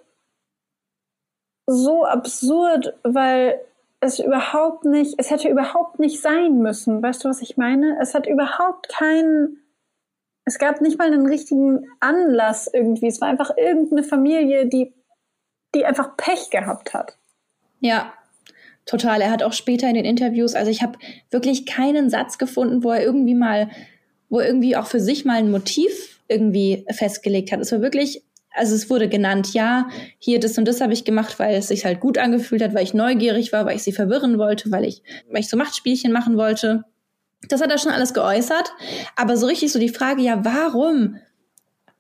[1.68, 3.60] so absurd, weil
[4.02, 7.02] es überhaupt nicht, es hätte überhaupt nicht sein müssen.
[7.02, 7.98] Weißt du, was ich meine?
[8.02, 9.60] Es hat überhaupt keinen,
[10.44, 13.08] es gab nicht mal einen richtigen Anlass irgendwie.
[13.08, 14.92] Es war einfach irgendeine Familie, die,
[15.76, 17.18] die einfach Pech gehabt hat.
[17.80, 18.12] Ja,
[18.88, 19.22] total.
[19.22, 20.98] Er hat auch später in den Interviews, also ich habe
[21.30, 23.70] wirklich keinen Satz gefunden, wo er irgendwie mal,
[24.30, 27.60] wo er irgendwie auch für sich mal ein Motiv irgendwie festgelegt hat.
[27.60, 31.40] Es war wirklich also es wurde genannt, ja, hier das und das habe ich gemacht,
[31.40, 34.38] weil es sich halt gut angefühlt hat, weil ich neugierig war, weil ich sie verwirren
[34.38, 36.84] wollte, weil ich, weil ich so Machtspielchen machen wollte.
[37.48, 38.72] Das hat er schon alles geäußert.
[39.16, 41.18] Aber so richtig so die Frage, ja, warum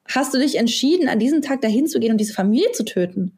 [0.05, 3.37] hast du dich entschieden, an diesem Tag dahin zu gehen und diese Familie zu töten?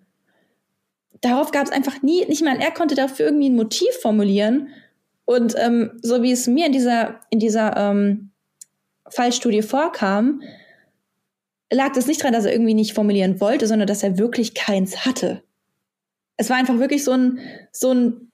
[1.22, 4.70] Darauf gab es einfach nie, nicht mal, er konnte dafür irgendwie ein Motiv formulieren.
[5.26, 8.32] Und ähm, so wie es mir in dieser, in dieser ähm,
[9.08, 10.42] Fallstudie vorkam,
[11.74, 15.06] lag das nicht daran, dass er irgendwie nicht formulieren wollte, sondern dass er wirklich keins
[15.06, 15.44] hatte.
[16.38, 17.40] Es war einfach wirklich so ein,
[17.72, 18.32] so ein,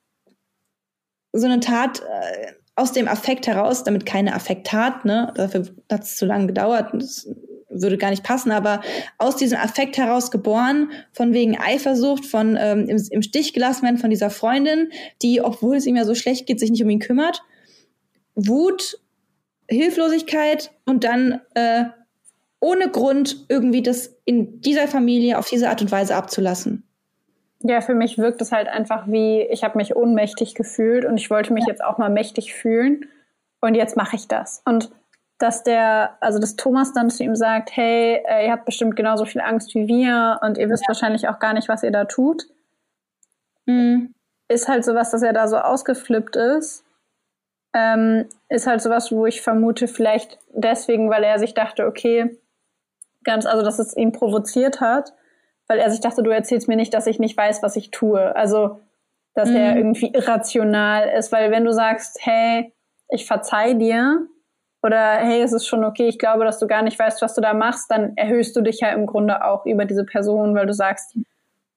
[1.34, 6.15] so eine Tat äh, aus dem Affekt heraus, damit keine Affektat, ne, dafür hat es
[6.15, 7.28] zu lange gedauert, das
[7.69, 8.82] würde gar nicht passen, aber
[9.17, 13.97] aus diesem Affekt heraus geboren, von wegen Eifersucht, von ähm, im, im Stich gelassen werden
[13.97, 16.99] von dieser Freundin, die, obwohl es ihm ja so schlecht geht, sich nicht um ihn
[16.99, 17.43] kümmert.
[18.34, 18.99] Wut,
[19.67, 21.86] Hilflosigkeit und dann äh,
[22.60, 26.84] ohne Grund irgendwie das in dieser Familie auf diese Art und Weise abzulassen.
[27.62, 31.30] Ja, für mich wirkt es halt einfach wie, ich habe mich ohnmächtig gefühlt und ich
[31.30, 31.72] wollte mich ja.
[31.72, 33.06] jetzt auch mal mächtig fühlen
[33.60, 34.62] und jetzt mache ich das.
[34.65, 34.89] Und
[35.39, 39.26] dass der, also dass Thomas dann zu ihm sagt, hey, äh, ihr habt bestimmt genauso
[39.26, 40.89] viel Angst wie wir und ihr wisst ja.
[40.89, 42.43] wahrscheinlich auch gar nicht, was ihr da tut.
[43.65, 44.13] mhm.
[44.50, 46.84] ist halt sowas, dass er da so ausgeflippt ist.
[47.74, 52.38] Ähm, ist halt sowas, wo ich vermute, vielleicht deswegen, weil er sich dachte, okay,
[53.24, 55.14] ganz, also dass es ihn provoziert hat,
[55.68, 58.36] weil er sich dachte, du erzählst mir nicht, dass ich nicht weiß, was ich tue.
[58.36, 58.80] Also,
[59.36, 59.56] dass mhm.
[59.56, 62.74] er irgendwie irrational ist, weil wenn du sagst, hey,
[63.10, 64.28] ich verzeih dir,
[64.82, 67.42] oder hey, es ist schon okay, ich glaube, dass du gar nicht weißt, was du
[67.42, 70.74] da machst, dann erhöhst du dich ja im Grunde auch über diese Person, weil du
[70.74, 71.18] sagst,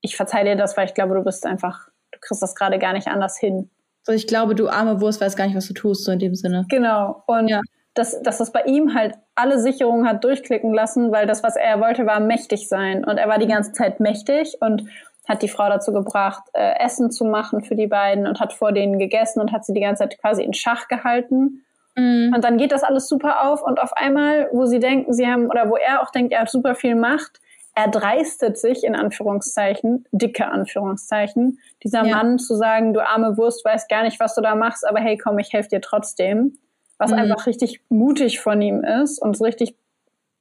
[0.00, 2.92] ich verzeih dir das, weil ich glaube, du bist einfach, du kriegst das gerade gar
[2.92, 3.70] nicht anders hin.
[4.04, 6.34] So, ich glaube, du arme Wurst weißt gar nicht, was du tust, so in dem
[6.34, 6.66] Sinne.
[6.68, 7.22] Genau.
[7.26, 7.60] Und ja.
[7.94, 11.80] Dass, dass das bei ihm halt alle Sicherungen hat durchklicken lassen, weil das, was er
[11.80, 13.04] wollte, war mächtig sein.
[13.04, 14.88] Und er war die ganze Zeit mächtig und
[15.28, 18.72] hat die Frau dazu gebracht, äh, Essen zu machen für die beiden und hat vor
[18.72, 21.64] denen gegessen und hat sie die ganze Zeit quasi in Schach gehalten.
[21.94, 22.32] Mhm.
[22.34, 25.46] Und dann geht das alles super auf und auf einmal, wo sie denken, sie haben,
[25.46, 27.40] oder wo er auch denkt, er hat super viel Macht,
[27.74, 32.16] er dreistet sich, in Anführungszeichen, dicke Anführungszeichen, dieser ja.
[32.16, 35.16] Mann zu sagen, du arme Wurst, weißt gar nicht, was du da machst, aber hey,
[35.16, 36.58] komm, ich helfe dir trotzdem.
[37.02, 37.18] Was mhm.
[37.18, 39.74] einfach richtig mutig von ihm ist und so richtig,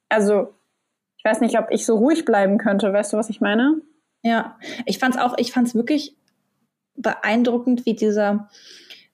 [0.10, 0.54] also,
[1.18, 3.82] ich weiß nicht, ob ich so ruhig bleiben könnte, weißt du, was ich meine?
[4.22, 6.16] Ja, ich fand's auch, ich fand's wirklich
[6.96, 8.48] beeindruckend, wie dieser,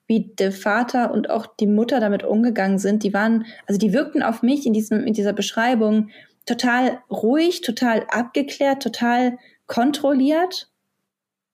[0.07, 3.03] wie der Vater und auch die Mutter damit umgegangen sind.
[3.03, 6.09] Die waren, also die wirkten auf mich in diesem, in dieser Beschreibung
[6.45, 10.69] total ruhig, total abgeklärt, total kontrolliert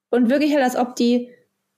[0.10, 1.30] und wirklich halt, als ob die,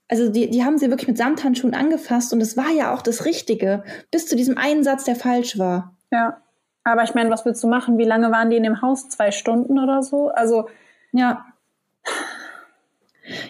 [0.08, 3.26] also die, die haben sie wirklich mit Samthandschuhen angefasst und es war ja auch das
[3.26, 5.96] Richtige, bis zu diesem einen Satz, der falsch war.
[6.12, 6.42] Ja,
[6.84, 7.98] aber ich meine, was willst du machen?
[7.98, 9.10] Wie lange waren die in dem Haus?
[9.10, 10.30] Zwei Stunden oder so?
[10.30, 10.70] Also,
[11.12, 11.46] ja.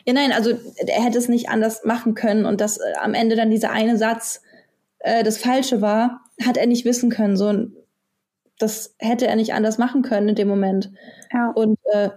[0.06, 3.36] Ja, nein, also er hätte es nicht anders machen können und dass äh, am Ende
[3.36, 4.42] dann dieser eine Satz
[5.00, 7.36] äh, das Falsche war, hat er nicht wissen können.
[7.36, 7.68] So,
[8.58, 10.92] das hätte er nicht anders machen können in dem Moment.
[11.34, 11.52] Ja.
[11.52, 12.10] Und äh,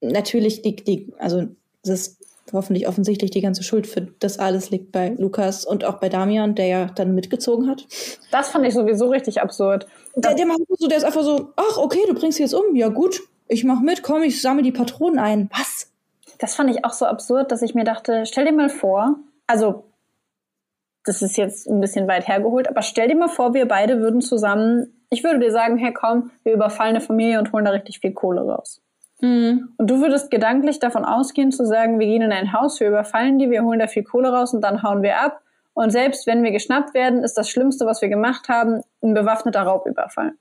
[0.00, 1.46] natürlich liegt die, also
[1.84, 2.18] das
[2.52, 6.54] hoffentlich offensichtlich die ganze Schuld für das alles liegt bei Lukas und auch bei Damian,
[6.54, 7.86] der ja dann mitgezogen hat.
[8.30, 9.86] Das fand ich sowieso richtig absurd.
[10.16, 12.74] Der, der, macht so, der ist einfach so, ach okay, du bringst sie jetzt um,
[12.74, 15.50] ja gut, ich mach mit, komm, ich sammle die Patronen ein.
[15.56, 15.92] Was?
[16.38, 19.84] Das fand ich auch so absurd, dass ich mir dachte, stell dir mal vor, also
[21.04, 24.20] das ist jetzt ein bisschen weit hergeholt, aber stell dir mal vor, wir beide würden
[24.20, 28.00] zusammen ich würde dir sagen, hey komm, wir überfallen eine Familie und holen da richtig
[28.00, 28.81] viel Kohle raus.
[29.22, 29.72] Mhm.
[29.78, 33.38] Und du würdest gedanklich davon ausgehen zu sagen, wir gehen in ein Haus, wir überfallen
[33.38, 35.40] die, wir holen da viel Kohle raus und dann hauen wir ab.
[35.74, 39.62] Und selbst wenn wir geschnappt werden, ist das Schlimmste, was wir gemacht haben, ein bewaffneter
[39.62, 40.32] Raubüberfall.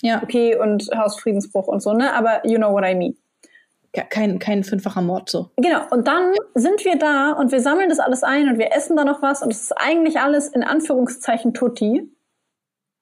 [0.00, 0.22] Ja.
[0.22, 2.14] Okay, und Hausfriedensbruch und so, ne?
[2.14, 3.16] Aber you know what I mean.
[3.92, 5.50] Kein, kein fünffacher Mord so.
[5.56, 5.80] Genau.
[5.90, 9.04] Und dann sind wir da und wir sammeln das alles ein und wir essen da
[9.04, 12.08] noch was und es ist eigentlich alles in Anführungszeichen Tutti.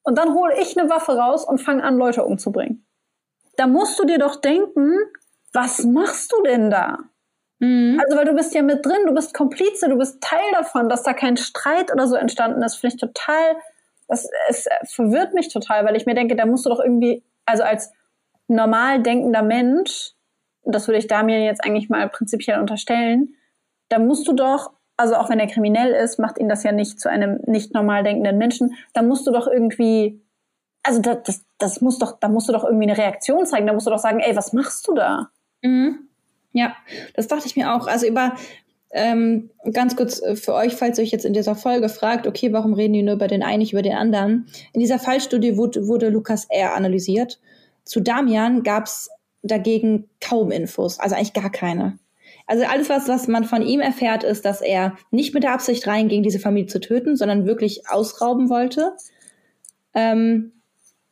[0.03, 2.88] Und dann hole ich eine Waffe raus und fange an, Leute umzubringen.
[3.59, 4.97] Da musst du dir doch denken,
[5.53, 6.99] was machst du denn da?
[7.59, 8.01] Mhm.
[8.03, 11.03] Also, weil du bist ja mit drin, du bist Komplize, du bist Teil davon, dass
[11.03, 13.57] da kein Streit oder so entstanden ist, finde ich total,
[14.07, 17.64] das, es verwirrt mich total, weil ich mir denke, da musst du doch irgendwie, also
[17.64, 17.92] als
[18.47, 20.12] normal denkender Mensch,
[20.64, 23.35] das würde ich Damien jetzt eigentlich mal prinzipiell unterstellen,
[23.88, 27.01] da musst du doch also auch wenn er kriminell ist, macht ihn das ja nicht
[27.01, 28.75] zu einem nicht normal denkenden Menschen.
[28.92, 30.21] Da musst du doch irgendwie,
[30.83, 33.66] also das, das, das muss doch, da musst du doch irgendwie eine Reaktion zeigen.
[33.66, 35.31] Da musst du doch sagen, ey, was machst du da?
[35.62, 36.09] Mhm.
[36.53, 36.75] Ja,
[37.14, 37.87] das dachte ich mir auch.
[37.87, 38.35] Also über
[38.90, 42.53] ähm, ganz kurz äh, für euch, falls ihr euch jetzt in dieser Folge fragt, okay,
[42.53, 44.47] warum reden die nur über den einen, nicht über den anderen?
[44.73, 46.75] In dieser Fallstudie wurde, wurde Lukas R.
[46.75, 47.38] analysiert.
[47.85, 49.11] Zu Damian gab es
[49.42, 51.99] dagegen kaum Infos, also eigentlich gar keine.
[52.47, 55.87] Also alles, was, was man von ihm erfährt, ist, dass er nicht mit der Absicht
[55.87, 58.94] reinging, diese Familie zu töten, sondern wirklich ausrauben wollte.
[59.94, 60.53] Ähm,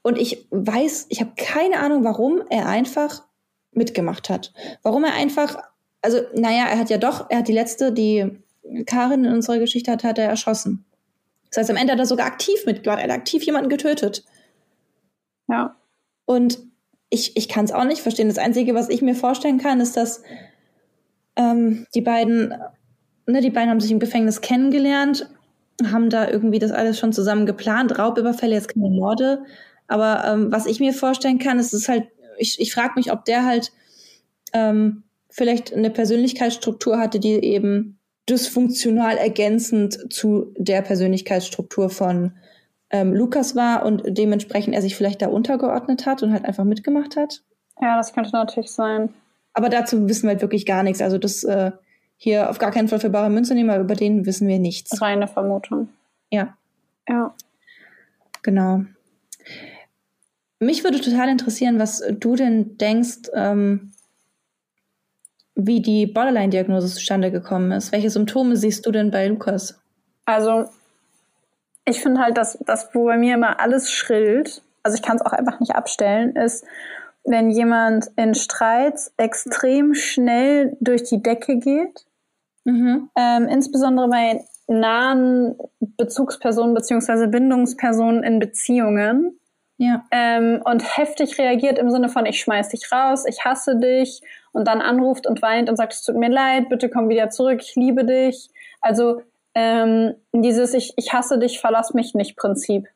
[0.07, 3.25] und ich weiß, ich habe keine Ahnung, warum er einfach
[3.73, 4.53] mitgemacht hat.
[4.85, 5.59] Warum er einfach,
[6.01, 8.39] also, naja, er hat ja doch, er hat die letzte, die
[8.87, 10.85] Karin in unserer Geschichte hat, hat er erschossen.
[11.51, 14.23] Das heißt, am Ende hat er sogar aktiv mitgemacht, er hat aktiv jemanden getötet.
[15.49, 15.75] Ja.
[16.25, 16.61] Und
[17.11, 18.29] ich, ich kann es auch nicht verstehen.
[18.29, 20.23] Das Einzige, was ich mir vorstellen kann, ist, dass
[21.35, 22.55] ähm, die beiden,
[23.27, 25.29] ne, die beiden haben sich im Gefängnis kennengelernt,
[25.85, 27.99] haben da irgendwie das alles schon zusammen geplant.
[27.99, 29.43] Raubüberfälle, jetzt keine Morde.
[29.89, 32.09] Aber ähm, was ich mir vorstellen kann, ist es halt,
[32.39, 33.73] ich, ich frage mich, ob der halt
[34.53, 42.33] ähm, vielleicht eine Persönlichkeitsstruktur hatte, die eben dysfunktional ergänzend zu der Persönlichkeitsstruktur von
[42.91, 47.17] ähm, Lukas war und dementsprechend er sich vielleicht da untergeordnet hat und halt einfach mitgemacht
[47.17, 47.43] hat.
[47.81, 49.11] Ja, das könnte natürlich sein.
[49.53, 51.01] Aber dazu wissen wir halt wirklich gar nichts.
[51.03, 51.73] Also das äh,
[52.17, 55.01] hier auf gar keinen Fall für bare Münze nehmen, aber über den wissen wir nichts.
[55.01, 55.89] Reine Vermutung.
[56.31, 56.57] Ja.
[57.09, 57.35] Ja.
[58.43, 58.85] Genau.
[60.59, 63.93] Mich würde total interessieren, was du denn denkst, ähm,
[65.55, 67.93] wie die Borderline-Diagnose zustande gekommen ist.
[67.93, 69.79] Welche Symptome siehst du denn bei Lukas?
[70.27, 70.67] Also,
[71.85, 75.23] ich finde halt, dass das, wo bei mir immer alles schrillt, also ich kann es
[75.23, 76.65] auch einfach nicht abstellen, ist,
[77.25, 82.07] wenn jemand in Streits extrem schnell durch die Decke geht.
[82.65, 83.11] Mhm.
[83.17, 89.39] Ähm, insbesondere bei nahen Bezugspersonen beziehungsweise Bindungspersonen in Beziehungen.
[89.79, 90.05] Ja.
[90.11, 94.23] Ähm, und heftig reagiert im Sinne von, ich schmeiß dich raus, ich hasse dich
[94.53, 97.61] und dann anruft und weint und sagt, es tut mir leid, bitte komm wieder zurück,
[97.63, 98.49] ich liebe dich.
[98.81, 99.21] Also
[99.55, 102.89] ähm, dieses Ich, ich hasse dich, verlass mich nicht Prinzip.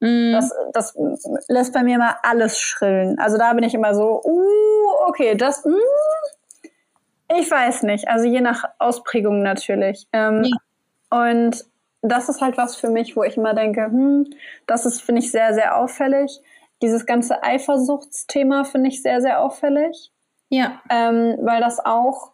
[0.00, 0.32] Mm.
[0.32, 0.94] Das, das
[1.48, 3.18] lässt bei mir mal alles schrillen.
[3.18, 5.74] Also da bin ich immer so, uh, okay, das, mm,
[7.36, 8.08] ich weiß nicht.
[8.08, 10.08] Also je nach Ausprägung natürlich.
[10.12, 10.56] Ähm, ja.
[11.10, 11.64] Und
[12.02, 14.26] das ist halt was für mich, wo ich immer denke, hm,
[14.66, 16.40] das ist, finde ich, sehr, sehr auffällig.
[16.82, 20.12] Dieses ganze Eifersuchtsthema finde ich sehr, sehr auffällig.
[20.48, 20.80] Ja.
[20.90, 22.32] Ähm, weil das auch,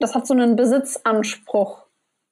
[0.00, 1.86] das hat so einen Besitzanspruch.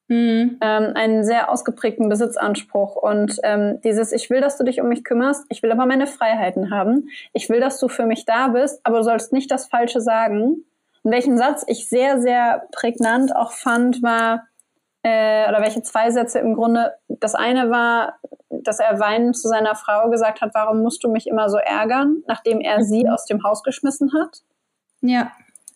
[0.09, 0.59] Mhm.
[0.61, 2.97] Ähm, einen sehr ausgeprägten Besitzanspruch.
[2.97, 6.07] Und ähm, dieses, ich will, dass du dich um mich kümmerst, ich will aber meine
[6.07, 7.09] Freiheiten haben.
[7.33, 10.65] Ich will, dass du für mich da bist, aber du sollst nicht das Falsche sagen.
[11.03, 14.47] Und welchen Satz ich sehr, sehr prägnant auch fand, war,
[15.07, 18.19] äh, oder welche zwei Sätze im Grunde, das eine war,
[18.51, 22.25] dass er weinend zu seiner Frau gesagt hat, warum musst du mich immer so ärgern,
[22.27, 23.11] nachdem er sie mhm.
[23.11, 24.43] aus dem Haus geschmissen hat.
[25.03, 25.31] Ja.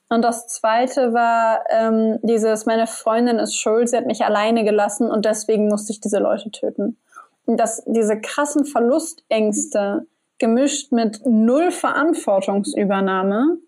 [0.08, 5.08] Und das zweite war ähm, dieses, meine Freundin ist schuld, sie hat mich alleine gelassen
[5.08, 6.98] und deswegen musste ich diese Leute töten.
[7.46, 10.08] Und dass diese krassen Verlustängste
[10.38, 13.58] gemischt mit null Verantwortungsübernahme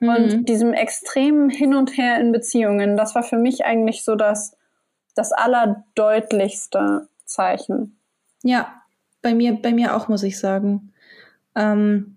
[0.00, 0.08] mhm.
[0.08, 4.54] und diesem extremen Hin und Her in Beziehungen, das war für mich eigentlich so das,
[5.14, 7.98] das allerdeutlichste Zeichen.
[8.42, 8.82] Ja,
[9.22, 10.92] bei mir, bei mir auch, muss ich sagen.
[11.54, 12.16] Ähm,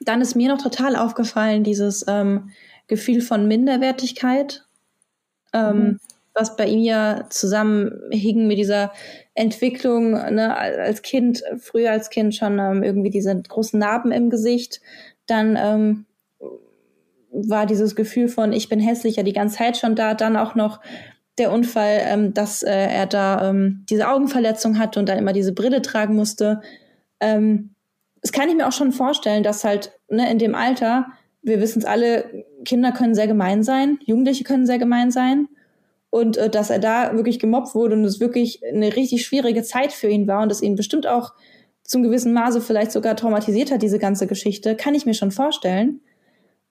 [0.00, 2.50] dann ist mir noch total aufgefallen, dieses ähm,
[2.88, 4.64] Gefühl von Minderwertigkeit,
[5.52, 6.00] ähm, mhm.
[6.34, 8.92] was bei ihm ja zusammenhing mit dieser
[9.34, 14.80] Entwicklung ne, als Kind, früher als Kind schon ähm, irgendwie diese großen Narben im Gesicht.
[15.26, 16.06] Dann ähm,
[17.32, 20.80] war dieses Gefühl von, ich bin hässlicher die ganze Zeit schon da, dann auch noch
[21.38, 25.54] der Unfall, ähm, dass äh, er da ähm, diese Augenverletzung hatte und dann immer diese
[25.54, 26.60] Brille tragen musste.
[27.20, 27.74] Ähm,
[28.20, 31.06] das kann ich mir auch schon vorstellen, dass halt ne, in dem Alter,
[31.42, 35.48] wir wissen es alle, Kinder können sehr gemein sein, Jugendliche können sehr gemein sein.
[36.10, 39.92] Und äh, dass er da wirklich gemobbt wurde und es wirklich eine richtig schwierige Zeit
[39.92, 41.32] für ihn war und es ihn bestimmt auch
[41.84, 46.00] zum gewissen Maße vielleicht sogar traumatisiert hat, diese ganze Geschichte, kann ich mir schon vorstellen.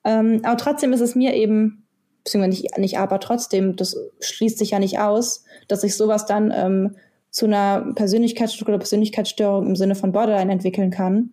[0.04, 1.81] Ähm, aber trotzdem ist es mir eben
[2.24, 6.52] beziehungsweise nicht, nicht aber trotzdem, das schließt sich ja nicht aus, dass sich sowas dann
[6.54, 6.96] ähm,
[7.30, 11.32] zu einer Persönlichkeitsstruktur oder Persönlichkeitsstörung im Sinne von Borderline entwickeln kann.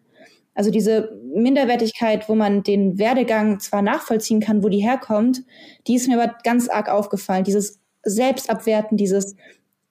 [0.56, 5.44] Also diese Minderwertigkeit, wo man den Werdegang zwar nachvollziehen kann, wo die herkommt,
[5.88, 7.44] die ist mir aber ganz arg aufgefallen.
[7.44, 9.36] Dieses Selbstabwerten, dieses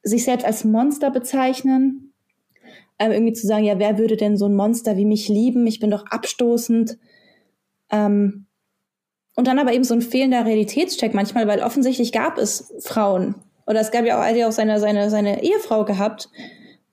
[0.03, 2.13] sich selbst als Monster bezeichnen,
[2.99, 5.67] ähm, irgendwie zu sagen, ja, wer würde denn so ein Monster wie mich lieben?
[5.67, 6.99] Ich bin doch abstoßend.
[7.91, 8.48] Ähm,
[9.39, 13.37] und dann aber eben so ein fehlender Realitätscheck manchmal, weil offensichtlich gab es Frauen.
[13.69, 16.29] Oder es gab ja auch, er auch seine, seine, seine Ehefrau gehabt,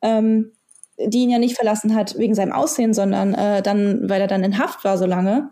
[0.04, 0.52] ähm,
[1.00, 4.44] die ihn ja nicht verlassen hat wegen seinem Aussehen, sondern äh, dann, weil er dann
[4.44, 5.50] in Haft war so lange.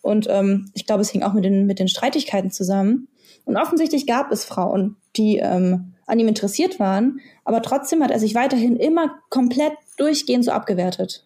[0.00, 3.08] Und ähm, ich glaube, es hing auch mit den, mit den Streitigkeiten zusammen.
[3.44, 8.18] Und offensichtlich gab es Frauen, die ähm, an ihm interessiert waren, aber trotzdem hat er
[8.18, 11.22] sich weiterhin immer komplett durchgehend so abgewertet.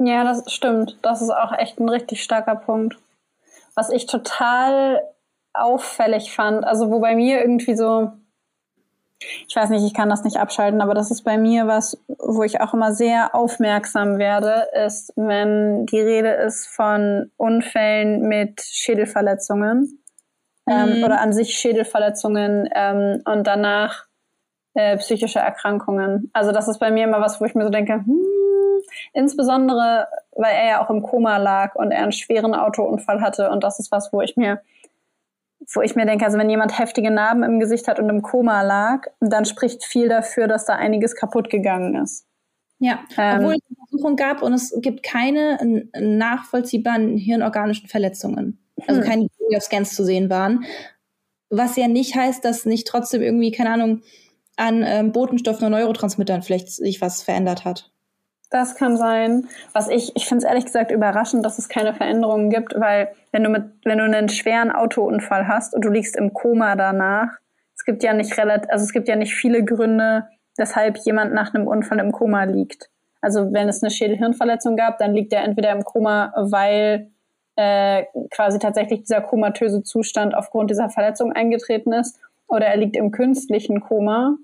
[0.00, 0.98] Ja, das stimmt.
[1.02, 2.96] Das ist auch echt ein richtig starker Punkt
[3.74, 5.02] was ich total
[5.52, 8.12] auffällig fand, also wo bei mir irgendwie so,
[9.48, 12.42] ich weiß nicht, ich kann das nicht abschalten, aber das ist bei mir was, wo
[12.42, 20.00] ich auch immer sehr aufmerksam werde, ist, wenn die Rede ist von Unfällen mit Schädelverletzungen
[20.68, 21.04] ähm, mhm.
[21.04, 24.06] oder an sich Schädelverletzungen ähm, und danach
[24.74, 26.30] äh, psychische Erkrankungen.
[26.32, 28.33] Also das ist bei mir immer was, wo ich mir so denke, hm,
[29.12, 33.50] Insbesondere, weil er ja auch im Koma lag und er einen schweren Autounfall hatte.
[33.50, 34.60] Und das ist was, wo ich mir,
[35.72, 38.62] wo ich mir denke, also wenn jemand heftige Narben im Gesicht hat und im Koma
[38.62, 42.26] lag, dann spricht viel dafür, dass da einiges kaputt gegangen ist.
[42.78, 48.58] Ja, ähm, obwohl es eine Untersuchung gab und es gibt keine nachvollziehbaren hirnorganischen Verletzungen.
[48.86, 49.08] Also hm.
[49.08, 49.28] keine
[49.60, 50.64] Scans zu sehen waren.
[51.50, 54.02] Was ja nicht heißt, dass nicht trotzdem irgendwie, keine Ahnung,
[54.56, 57.92] an ähm, Botenstoffen und Neurotransmittern vielleicht sich was verändert hat.
[58.54, 59.48] Das kann sein.
[59.72, 63.42] Was ich, ich finde es ehrlich gesagt überraschend, dass es keine Veränderungen gibt, weil wenn
[63.42, 67.30] du mit, wenn du einen schweren Autounfall hast und du liegst im Koma danach,
[67.74, 71.52] es gibt ja nicht relativ, also es gibt ja nicht viele Gründe, weshalb jemand nach
[71.52, 72.90] einem Unfall im Koma liegt.
[73.20, 77.10] Also wenn es eine Schädelhirnverletzung gab, dann liegt er entweder im Koma, weil
[77.56, 83.10] äh, quasi tatsächlich dieser komatöse Zustand aufgrund dieser Verletzung eingetreten ist oder er liegt im
[83.10, 84.36] künstlichen Koma.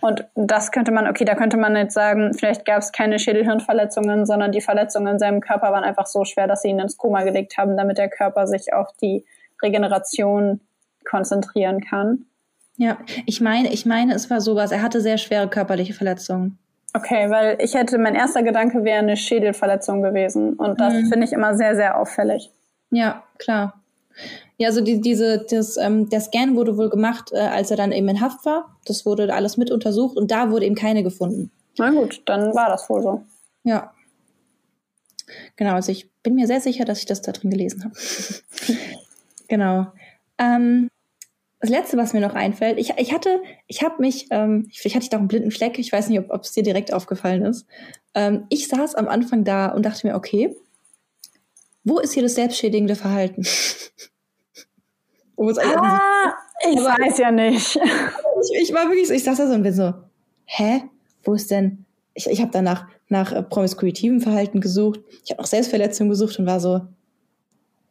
[0.00, 4.24] Und das könnte man, okay, da könnte man jetzt sagen, vielleicht gab es keine Schädelhirnverletzungen,
[4.26, 7.22] sondern die Verletzungen in seinem Körper waren einfach so schwer, dass sie ihn ins Koma
[7.22, 9.24] gelegt haben, damit der Körper sich auf die
[9.62, 10.60] Regeneration
[11.04, 12.26] konzentrieren kann.
[12.76, 12.96] Ja,
[13.26, 14.72] ich meine, ich meine, es war sowas.
[14.72, 16.58] Er hatte sehr schwere körperliche Verletzungen.
[16.94, 20.54] Okay, weil ich hätte, mein erster Gedanke wäre eine Schädelverletzung gewesen.
[20.54, 21.06] Und das mhm.
[21.06, 22.50] finde ich immer sehr, sehr auffällig.
[22.90, 23.79] Ja, klar.
[24.58, 27.92] Ja, also die, diese, das, ähm, der Scan wurde wohl gemacht, äh, als er dann
[27.92, 28.76] eben in Haft war.
[28.84, 31.50] Das wurde alles mit untersucht und da wurde eben keine gefunden.
[31.78, 33.22] Na gut, dann war das wohl so.
[33.64, 33.92] Ja.
[35.56, 37.94] Genau, also ich bin mir sehr sicher, dass ich das da drin gelesen habe.
[39.48, 39.86] genau.
[40.38, 40.88] Ähm,
[41.60, 45.04] das letzte, was mir noch einfällt, ich, ich hatte, ich habe mich, ähm, vielleicht hatte
[45.04, 47.66] ich da einen blinden Fleck, ich weiß nicht, ob es dir direkt aufgefallen ist.
[48.14, 50.56] Ähm, ich saß am Anfang da und dachte mir, okay,
[51.84, 53.42] wo ist hier das selbstschädigende Verhalten?
[55.36, 56.34] ah,
[56.70, 57.78] ich Aber, weiß ja nicht.
[58.42, 59.92] Ich, ich, war wirklich so, ich saß da so und bin so,
[60.46, 60.84] hä?
[61.24, 61.84] Wo ist denn?
[62.14, 65.00] Ich, ich habe danach nach äh, promiskuitiven Verhalten gesucht.
[65.22, 66.80] Ich habe auch Selbstverletzung gesucht und war so,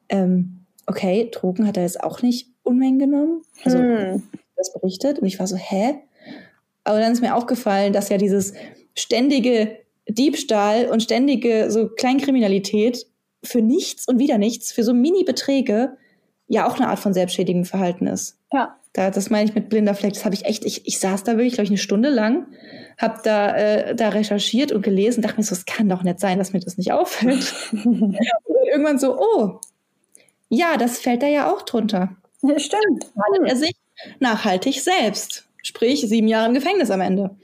[0.10, 3.44] ähm, okay, Drogen hat er jetzt auch nicht Unmengen genommen.
[3.64, 4.24] Also hm.
[4.56, 5.20] das berichtet.
[5.20, 6.00] Und ich war so, hä?
[6.84, 8.54] Aber dann ist mir aufgefallen, dass ja dieses
[8.96, 9.78] ständige
[10.08, 13.06] Diebstahl und ständige so Kleinkriminalität
[13.44, 15.98] für nichts und wieder nichts, für so Mini-Beträge,
[16.48, 18.38] ja auch eine Art von selbstschädigem Verhalten ist.
[18.52, 18.76] Ja.
[18.94, 20.14] Da, das meine ich mit blinder Fleck.
[20.14, 22.48] Das habe ich echt, ich, ich saß da wirklich, glaube ich, eine Stunde lang,
[22.98, 26.40] habe da, äh, da recherchiert und gelesen, dachte mir so, es kann doch nicht sein,
[26.40, 27.54] dass mir das nicht auffällt.
[27.72, 28.18] und
[28.66, 29.60] irgendwann so, oh,
[30.50, 32.16] ja, das fällt da ja auch drunter.
[32.42, 33.06] Ja, stimmt.
[33.14, 33.76] Schadet er sich
[34.20, 35.46] nachhaltig selbst.
[35.62, 37.36] Sprich, sieben Jahre im Gefängnis am Ende.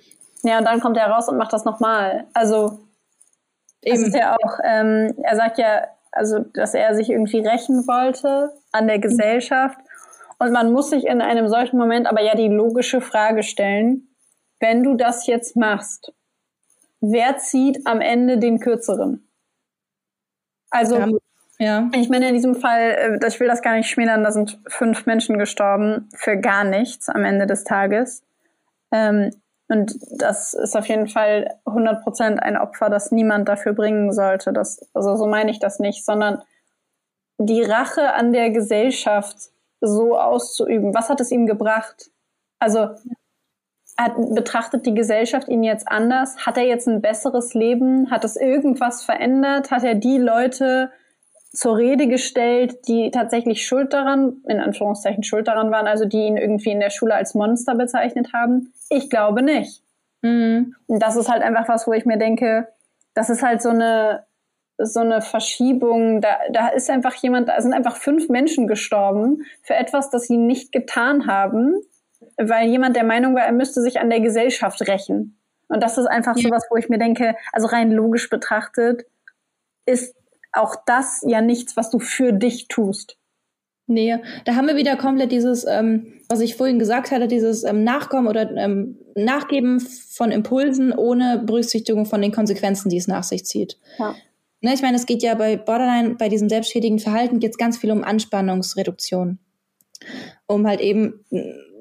[0.43, 2.25] Ja, und dann kommt er raus und macht das nochmal.
[2.33, 2.79] Also,
[3.85, 3.97] Eben.
[3.97, 8.51] das ist ja auch, ähm, er sagt ja, also, dass er sich irgendwie rächen wollte
[8.71, 9.77] an der Gesellschaft.
[10.39, 14.09] Und man muss sich in einem solchen Moment aber ja die logische Frage stellen,
[14.59, 16.13] wenn du das jetzt machst,
[17.01, 19.29] wer zieht am Ende den kürzeren?
[20.69, 21.19] Also,
[21.59, 21.89] ja.
[21.93, 25.05] Ich meine, in diesem Fall, äh, ich will das gar nicht schmälern, da sind fünf
[25.05, 28.23] Menschen gestorben für gar nichts am Ende des Tages.
[28.91, 29.31] Ähm,
[29.67, 34.53] und das ist auf jeden Fall 100 Prozent ein Opfer, das niemand dafür bringen sollte.
[34.53, 36.41] Das, also so meine ich das nicht, sondern
[37.37, 39.35] die Rache an der Gesellschaft
[39.81, 40.93] so auszuüben.
[40.93, 42.11] Was hat es ihm gebracht?
[42.59, 42.89] Also
[43.97, 46.45] hat, betrachtet die Gesellschaft ihn jetzt anders?
[46.45, 48.11] Hat er jetzt ein besseres Leben?
[48.11, 49.71] Hat es irgendwas verändert?
[49.71, 50.91] Hat er die Leute
[51.55, 56.37] zur Rede gestellt, die tatsächlich schuld daran, in Anführungszeichen schuld daran waren, also die ihn
[56.37, 58.73] irgendwie in der Schule als Monster bezeichnet haben?
[58.89, 59.81] Ich glaube nicht.
[60.21, 60.75] Mhm.
[60.87, 62.67] Und das ist halt einfach was, wo ich mir denke,
[63.13, 64.25] das ist halt so eine,
[64.77, 66.21] so eine Verschiebung.
[66.21, 70.37] Da, da ist einfach jemand, da sind einfach fünf Menschen gestorben für etwas, das sie
[70.37, 71.75] nicht getan haben,
[72.37, 75.39] weil jemand der Meinung war, er müsste sich an der Gesellschaft rächen.
[75.67, 76.43] Und das ist einfach ja.
[76.43, 79.05] so was, wo ich mir denke, also rein logisch betrachtet,
[79.85, 80.15] ist
[80.55, 83.17] auch das ja nichts, was du für dich tust.
[83.87, 87.83] Nee, da haben wir wieder komplett dieses, ähm, was ich vorhin gesagt hatte, dieses ähm,
[87.83, 93.45] Nachkommen oder ähm, Nachgeben von Impulsen ohne Berücksichtigung von den Konsequenzen, die es nach sich
[93.45, 93.77] zieht.
[93.99, 94.15] Ja.
[94.61, 97.77] Ne, ich meine, es geht ja bei Borderline, bei diesem selbstschädigen Verhalten, geht es ganz
[97.77, 99.37] viel um Anspannungsreduktion.
[100.47, 101.23] Um halt eben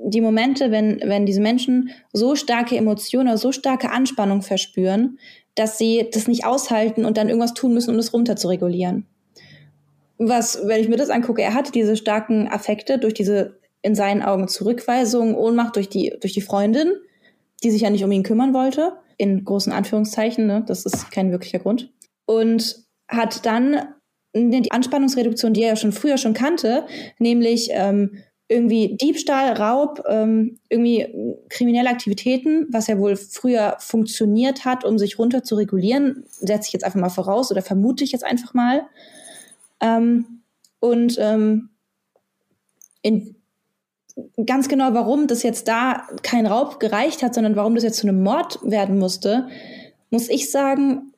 [0.06, 5.18] die Momente, wenn, wenn diese Menschen so starke Emotionen oder so starke Anspannung verspüren,
[5.54, 9.06] dass sie das nicht aushalten und dann irgendwas tun müssen, um das runter zu regulieren.
[10.18, 14.22] Was, wenn ich mir das angucke, er hatte diese starken Affekte durch diese in seinen
[14.22, 16.92] Augen Zurückweisung, Ohnmacht durch die, durch die Freundin,
[17.62, 20.64] die sich ja nicht um ihn kümmern wollte, in großen Anführungszeichen, ne?
[20.66, 21.92] das ist kein wirklicher Grund.
[22.24, 23.94] Und hat dann
[24.34, 26.86] die Anspannungsreduktion, die er ja schon früher schon kannte,
[27.18, 31.08] nämlich ähm, irgendwie Diebstahl, Raub, ähm, irgendwie
[31.48, 36.72] kriminelle Aktivitäten, was ja wohl früher funktioniert hat, um sich runter zu regulieren, setze ich
[36.72, 38.86] jetzt einfach mal voraus oder vermute ich jetzt einfach mal.
[39.80, 40.42] Ähm,
[40.78, 41.70] und ähm,
[43.00, 43.34] in,
[44.44, 48.06] ganz genau, warum das jetzt da kein Raub gereicht hat, sondern warum das jetzt zu
[48.06, 49.48] einem Mord werden musste,
[50.10, 51.12] muss ich sagen,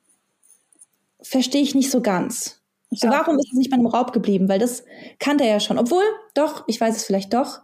[1.20, 2.55] verstehe ich nicht so ganz.
[2.90, 4.48] So, warum ist es nicht bei einem Raub geblieben?
[4.48, 4.84] Weil das
[5.18, 5.78] kannte er ja schon.
[5.78, 7.60] Obwohl, doch, ich weiß es vielleicht doch,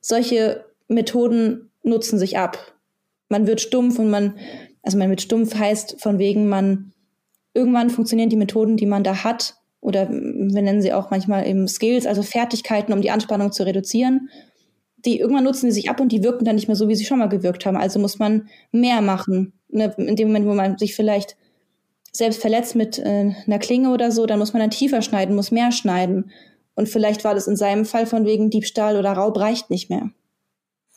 [0.00, 2.74] solche Methoden nutzen sich ab.
[3.28, 4.38] Man wird stumpf und man,
[4.82, 6.92] also man wird stumpf heißt von wegen, man,
[7.52, 11.68] irgendwann funktionieren die Methoden, die man da hat, oder wir nennen sie auch manchmal eben
[11.68, 14.30] Skills, also Fertigkeiten, um die Anspannung zu reduzieren.
[15.04, 17.04] Die irgendwann nutzen die sich ab und die wirken dann nicht mehr so, wie sie
[17.04, 17.76] schon mal gewirkt haben.
[17.76, 19.52] Also muss man mehr machen.
[19.68, 19.94] Ne?
[19.98, 21.36] In dem Moment, wo man sich vielleicht
[22.16, 25.50] selbst verletzt mit äh, einer Klinge oder so, dann muss man dann tiefer schneiden, muss
[25.50, 26.30] mehr schneiden.
[26.76, 30.10] Und vielleicht war das in seinem Fall von wegen Diebstahl oder Raub reicht nicht mehr.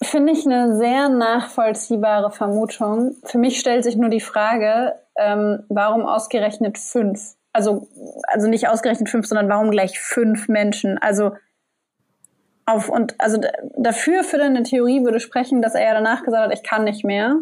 [0.01, 3.15] Finde ich eine sehr nachvollziehbare Vermutung.
[3.23, 7.35] Für mich stellt sich nur die Frage, ähm, warum ausgerechnet fünf?
[7.51, 7.87] Also,
[8.27, 10.99] also nicht ausgerechnet fünf, sondern warum gleich fünf Menschen?
[10.99, 11.31] Also
[12.67, 13.41] auf und also
[13.75, 17.03] dafür für deine Theorie würde sprechen, dass er ja danach gesagt hat, ich kann nicht
[17.03, 17.37] mehr.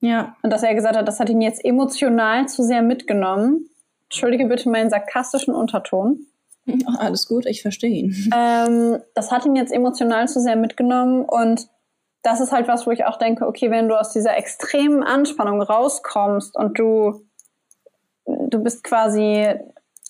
[0.00, 0.36] Ja.
[0.42, 3.68] Und dass er gesagt hat, das hat ihn jetzt emotional zu sehr mitgenommen.
[4.04, 6.26] Entschuldige bitte meinen sarkastischen Unterton.
[6.86, 8.30] Ach, alles gut, ich verstehe ihn.
[8.34, 11.68] Ähm, das hat ihn jetzt emotional zu sehr mitgenommen und
[12.22, 15.62] das ist halt was, wo ich auch denke, okay, wenn du aus dieser extremen Anspannung
[15.62, 17.22] rauskommst und du,
[18.26, 19.54] du bist quasi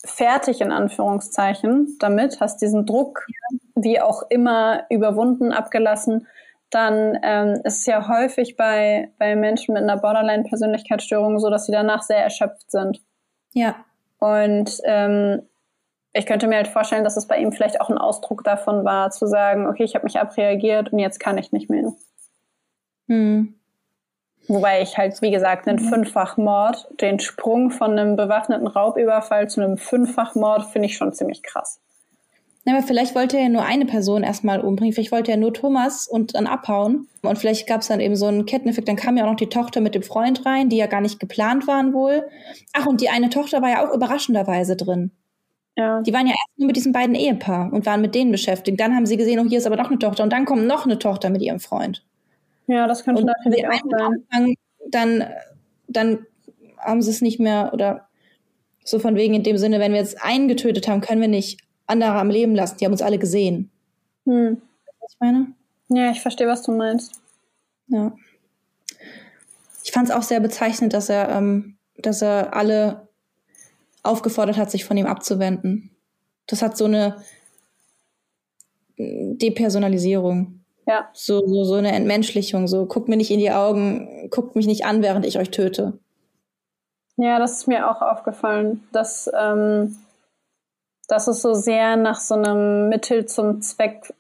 [0.04, 3.26] fertig in Anführungszeichen damit, hast diesen Druck
[3.74, 6.26] wie auch immer überwunden, abgelassen,
[6.70, 11.72] dann ähm, ist es ja häufig bei, bei Menschen mit einer Borderline-Persönlichkeitsstörung so, dass sie
[11.72, 13.00] danach sehr erschöpft sind.
[13.52, 13.76] Ja.
[14.18, 15.42] Und ähm,
[16.12, 19.10] ich könnte mir halt vorstellen, dass es bei ihm vielleicht auch ein Ausdruck davon war,
[19.10, 21.92] zu sagen, okay, ich habe mich abreagiert und jetzt kann ich nicht mehr.
[23.06, 23.54] Hm.
[24.48, 25.88] Wobei ich halt, wie gesagt, einen mhm.
[25.88, 31.80] Fünffachmord, den Sprung von einem bewaffneten Raubüberfall zu einem Fünffachmord finde ich schon ziemlich krass.
[32.68, 34.92] Ja, aber vielleicht wollte er ja nur eine Person erstmal umbringen.
[34.92, 37.08] Vielleicht wollte er nur Thomas und dann abhauen.
[37.22, 38.86] Und vielleicht gab es dann eben so einen Ketteneffekt.
[38.86, 41.18] Dann kam ja auch noch die Tochter mit dem Freund rein, die ja gar nicht
[41.18, 42.28] geplant waren wohl.
[42.74, 45.12] Ach, und die eine Tochter war ja auch überraschenderweise drin.
[45.76, 46.02] Ja.
[46.02, 48.78] Die waren ja erst nur mit diesem beiden Ehepaar und waren mit denen beschäftigt.
[48.78, 50.22] Dann haben sie gesehen, oh, hier ist aber noch eine Tochter.
[50.22, 52.04] Und dann kommt noch eine Tochter mit ihrem Freund.
[52.66, 54.24] Ja, das könnte und natürlich auch sein.
[54.28, 54.54] Anfang,
[54.90, 55.24] dann,
[55.86, 56.18] dann
[56.76, 58.08] haben sie es nicht mehr oder
[58.84, 61.60] so von wegen in dem Sinne, wenn wir jetzt einen getötet haben, können wir nicht
[61.88, 62.76] andere am Leben lassen.
[62.78, 63.70] Die haben uns alle gesehen.
[64.24, 64.62] Hm.
[65.00, 65.52] Was ich meine?
[65.88, 67.20] Ja, ich verstehe, was du meinst.
[67.88, 68.12] Ja.
[69.82, 73.08] Ich fand es auch sehr bezeichnend, dass er, ähm, dass er alle
[74.02, 75.90] aufgefordert hat, sich von ihm abzuwenden.
[76.46, 77.16] Das hat so eine
[78.98, 80.60] Depersonalisierung.
[80.86, 81.08] Ja.
[81.12, 84.84] So, so, so eine Entmenschlichung, so guckt mir nicht in die Augen, guckt mich nicht
[84.86, 85.98] an, während ich euch töte.
[87.16, 89.96] Ja, das ist mir auch aufgefallen, dass, ähm,
[91.08, 94.14] dass es so sehr nach so einem Mittel zum Zweck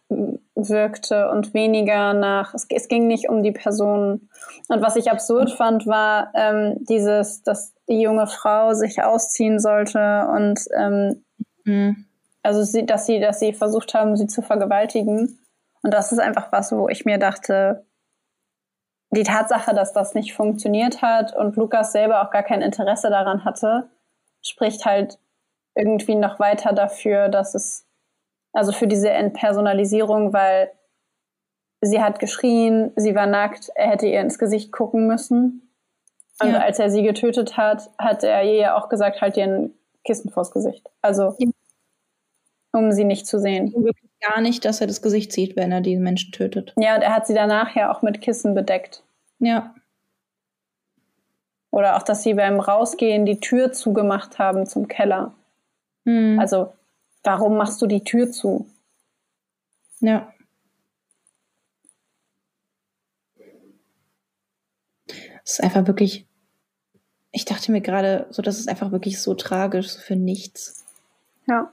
[0.54, 4.28] wirkte und weniger nach, es, es ging nicht um die Person.
[4.68, 10.26] Und was ich absurd fand, war ähm, dieses, dass die junge Frau sich ausziehen sollte
[10.34, 11.24] und ähm,
[11.64, 12.06] mhm.
[12.42, 15.38] also sie, dass sie, dass sie versucht haben, sie zu vergewaltigen.
[15.82, 17.84] Und das ist einfach was, wo ich mir dachte,
[19.10, 23.44] die Tatsache, dass das nicht funktioniert hat und Lukas selber auch gar kein Interesse daran
[23.44, 23.88] hatte,
[24.42, 25.18] spricht halt
[25.78, 27.86] irgendwie noch weiter dafür, dass es,
[28.52, 30.72] also für diese Entpersonalisierung, weil
[31.80, 35.70] sie hat geschrien, sie war nackt, er hätte ihr ins Gesicht gucken müssen.
[36.40, 36.58] Und ja.
[36.58, 39.74] als er sie getötet hat, hat er ihr ja auch gesagt, halt ihr ein
[40.04, 40.88] Kissen vors Gesicht.
[41.02, 41.48] Also, ja.
[42.72, 43.72] um sie nicht zu sehen.
[43.74, 46.74] Wirklich gar nicht, dass er das Gesicht sieht, wenn er die Menschen tötet.
[46.76, 49.02] Ja, und er hat sie danach ja auch mit Kissen bedeckt.
[49.38, 49.74] Ja.
[51.70, 55.34] Oder auch, dass sie beim Rausgehen die Tür zugemacht haben zum Keller.
[56.08, 56.38] Hm.
[56.38, 56.72] Also,
[57.22, 58.66] warum machst du die Tür zu?
[60.00, 60.32] Ja.
[65.44, 66.26] Es ist einfach wirklich.
[67.30, 70.84] Ich dachte mir gerade, so, das ist einfach wirklich so tragisch, so für nichts.
[71.46, 71.70] Ja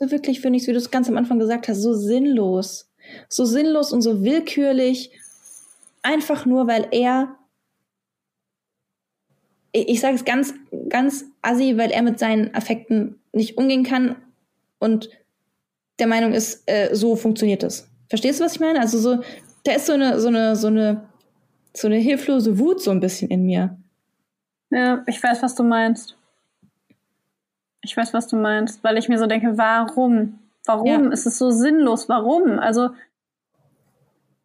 [0.00, 2.90] so wirklich, finde ich, wie du es ganz am Anfang gesagt hast, so sinnlos.
[3.28, 5.12] So sinnlos und so willkürlich.
[6.02, 7.36] Einfach nur, weil er,
[9.72, 10.54] ich, sage es ganz,
[10.88, 14.16] ganz assi, weil er mit seinen Affekten nicht umgehen kann
[14.78, 15.10] und
[15.98, 17.88] der Meinung ist, äh, so funktioniert es.
[18.08, 18.80] Verstehst du, was ich meine?
[18.80, 19.22] Also so,
[19.64, 21.02] da ist so eine, so eine, so eine,
[21.74, 23.76] so eine hilflose Wut so ein bisschen in mir.
[24.70, 26.16] Ja, ich weiß, was du meinst.
[27.82, 30.38] Ich weiß, was du meinst, weil ich mir so denke, warum?
[30.64, 31.10] Warum ja.
[31.10, 32.08] ist es so sinnlos?
[32.08, 32.58] Warum?
[32.58, 32.90] Also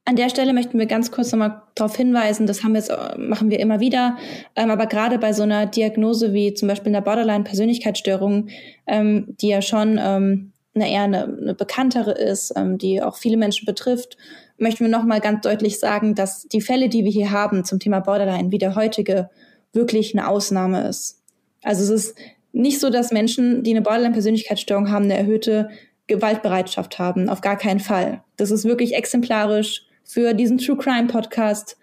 [0.05, 3.17] an der Stelle möchten wir ganz kurz nochmal darauf hinweisen, das haben wir jetzt, äh,
[3.17, 4.17] machen wir immer wieder,
[4.55, 8.49] ähm, aber gerade bei so einer Diagnose wie zum Beispiel einer Borderline-Persönlichkeitsstörung,
[8.85, 13.37] ähm, die ja schon ähm, eine eher eine, eine bekanntere ist, ähm, die auch viele
[13.37, 14.17] Menschen betrifft,
[14.57, 17.99] möchten wir nochmal ganz deutlich sagen, dass die Fälle, die wir hier haben zum Thema
[17.99, 19.29] Borderline, wie der heutige,
[19.73, 21.21] wirklich eine Ausnahme ist.
[21.61, 22.17] Also es ist
[22.53, 25.69] nicht so, dass Menschen, die eine Borderline-Persönlichkeitsstörung haben, eine erhöhte
[26.07, 27.29] Gewaltbereitschaft haben.
[27.29, 28.23] Auf gar keinen Fall.
[28.37, 31.77] Das ist wirklich exemplarisch für diesen True Crime Podcast.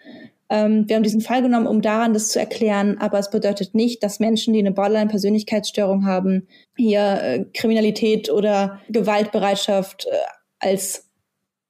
[0.48, 4.02] Ähm, wir haben diesen Fall genommen, um daran das zu erklären, aber es bedeutet nicht,
[4.02, 6.46] dass Menschen, die eine Borderline-Persönlichkeitsstörung haben,
[6.76, 10.16] hier äh, Kriminalität oder Gewaltbereitschaft äh,
[10.58, 11.08] als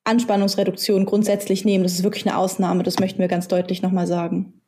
[0.05, 1.85] Anspannungsreduktion grundsätzlich nehmen.
[1.85, 2.83] Das ist wirklich eine Ausnahme.
[2.83, 4.61] Das möchten wir ganz deutlich nochmal sagen.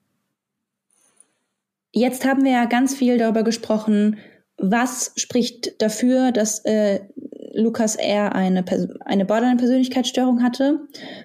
[1.93, 4.19] Jetzt haben wir ja ganz viel darüber gesprochen,
[4.57, 7.01] was spricht dafür, dass äh,
[7.55, 8.35] Lukas R.
[8.35, 8.65] eine,
[9.05, 10.81] eine Borderline-Persönlichkeitsstörung hatte.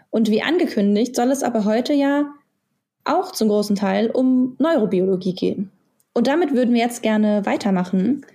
[0.09, 2.25] Und wie angekündigt, soll es aber heute ja
[3.05, 5.71] auch zum großen Teil um Neurobiologie gehen.
[6.13, 8.25] Und damit würden wir jetzt gerne weitermachen.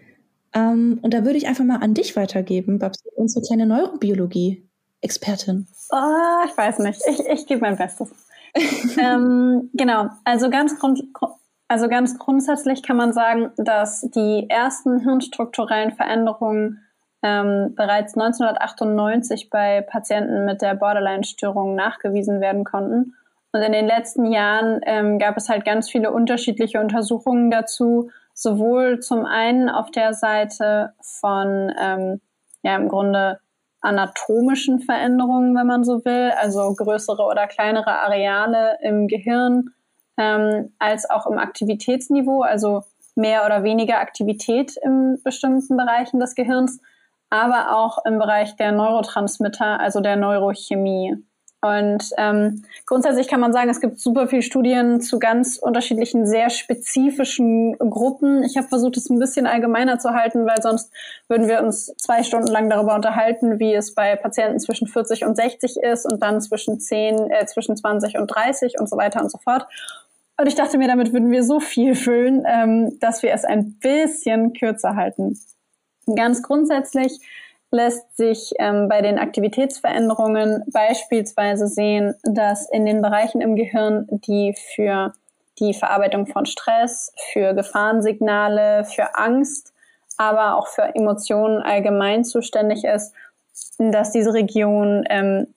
[0.55, 5.67] Ähm, und da würde ich einfach mal an dich weitergeben, Babsi, unsere kleine Neurobiologie-Expertin.
[5.91, 7.01] Oh, ich weiß nicht.
[7.09, 8.11] Ich, ich gebe mein Bestes.
[8.99, 10.09] ähm, genau.
[10.25, 11.03] Also ganz, grund,
[11.69, 16.84] also ganz grundsätzlich kann man sagen, dass die ersten hirnstrukturellen Veränderungen
[17.25, 23.15] ähm, bereits 1998 bei Patienten mit der Borderline-Störung nachgewiesen werden konnten.
[23.53, 29.01] Und in den letzten Jahren ähm, gab es halt ganz viele unterschiedliche Untersuchungen dazu, sowohl
[29.01, 32.21] zum einen auf der Seite von, ähm,
[32.63, 33.41] ja, im Grunde
[33.81, 39.71] anatomischen Veränderungen, wenn man so will, also größere oder kleinere Areale im Gehirn,
[40.19, 42.83] ähm, als auch im Aktivitätsniveau, also
[43.15, 46.81] mehr oder weniger Aktivität in bestimmten Bereichen des Gehirns,
[47.35, 51.17] aber auch im Bereich der Neurotransmitter, also der Neurochemie.
[51.61, 56.51] Und ähm, grundsätzlich kann man sagen, es gibt super viele Studien zu ganz unterschiedlichen, sehr
[56.51, 58.45] spezifischen Gruppen.
[58.45, 60.93] Ich habe versucht, es ein bisschen allgemeiner zu halten, weil sonst
[61.27, 65.37] würden wir uns zwei Stunden lang darüber unterhalten, wie es bei Patienten zwischen 40 und
[65.37, 69.33] 60 ist und dann zwischen 10, äh, zwischen 20 und 30 und so weiter und
[69.33, 69.67] so fort.
[70.39, 73.79] Und ich dachte mir, damit würden wir so viel füllen, ähm, dass wir es ein
[73.81, 75.39] bisschen kürzer halten.
[76.15, 77.19] Ganz grundsätzlich
[77.71, 84.55] lässt sich ähm, bei den Aktivitätsveränderungen beispielsweise sehen, dass in den Bereichen im Gehirn, die
[84.75, 85.13] für
[85.59, 89.73] die Verarbeitung von Stress, für Gefahrensignale, für Angst,
[90.17, 93.13] aber auch für Emotionen allgemein zuständig ist,
[93.79, 95.49] dass diese Region ähm,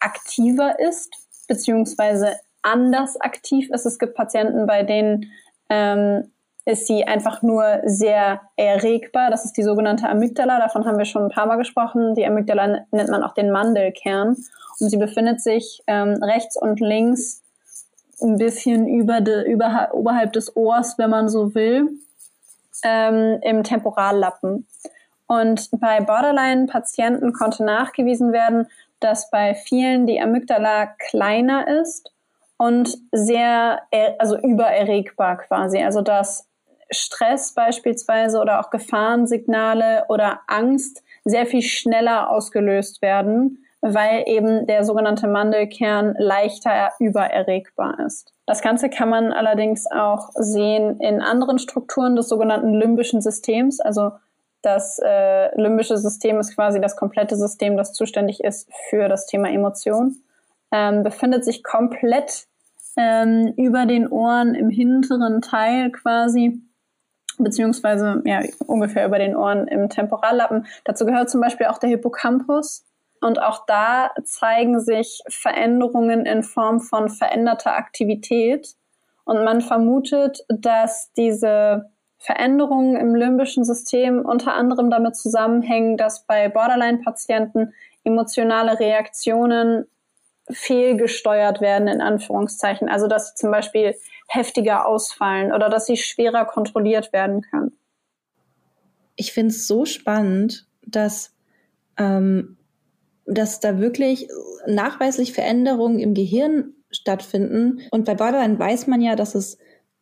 [0.00, 1.12] aktiver ist,
[1.48, 3.84] beziehungsweise anders aktiv ist.
[3.84, 5.30] Es gibt Patienten, bei denen
[5.68, 6.30] ähm,
[6.66, 9.30] ist sie einfach nur sehr erregbar.
[9.30, 10.58] Das ist die sogenannte Amygdala.
[10.58, 12.14] Davon haben wir schon ein paar Mal gesprochen.
[12.14, 14.36] Die Amygdala nennt man auch den Mandelkern.
[14.80, 17.42] Und sie befindet sich ähm, rechts und links
[18.22, 21.90] ein bisschen über de, über, oberhalb des Ohrs, wenn man so will,
[22.82, 24.66] ähm, im Temporallappen.
[25.26, 28.68] Und bei Borderline-Patienten konnte nachgewiesen werden,
[29.00, 32.10] dass bei vielen die Amygdala kleiner ist
[32.56, 33.82] und sehr,
[34.18, 35.82] also übererregbar quasi.
[35.82, 36.48] Also dass
[36.94, 44.84] Stress beispielsweise oder auch Gefahrensignale oder Angst sehr viel schneller ausgelöst werden, weil eben der
[44.84, 48.32] sogenannte Mandelkern leichter übererregbar ist.
[48.46, 53.80] Das Ganze kann man allerdings auch sehen in anderen Strukturen des sogenannten limbischen Systems.
[53.80, 54.12] Also
[54.62, 59.50] das äh, limbische System ist quasi das komplette System, das zuständig ist für das Thema
[59.50, 60.16] Emotion.
[60.72, 62.46] Ähm, befindet sich komplett
[62.96, 66.62] ähm, über den Ohren im hinteren Teil quasi
[67.38, 70.66] beziehungsweise ja, ungefähr über den Ohren im Temporallappen.
[70.84, 72.84] Dazu gehört zum Beispiel auch der Hippocampus.
[73.20, 78.74] Und auch da zeigen sich Veränderungen in Form von veränderter Aktivität.
[79.24, 86.48] Und man vermutet, dass diese Veränderungen im limbischen System unter anderem damit zusammenhängen, dass bei
[86.48, 87.72] Borderline-Patienten
[88.04, 89.86] emotionale Reaktionen
[90.50, 92.88] fehlgesteuert werden, in Anführungszeichen.
[92.88, 93.94] Also dass zum Beispiel
[94.28, 97.72] heftiger ausfallen oder dass sie schwerer kontrolliert werden können.
[99.16, 101.34] Ich finde es so spannend, dass,
[101.98, 102.56] ähm,
[103.26, 104.28] dass da wirklich
[104.66, 107.80] nachweislich Veränderungen im Gehirn stattfinden.
[107.90, 109.58] Und bei Borderline weiß man ja, dass es,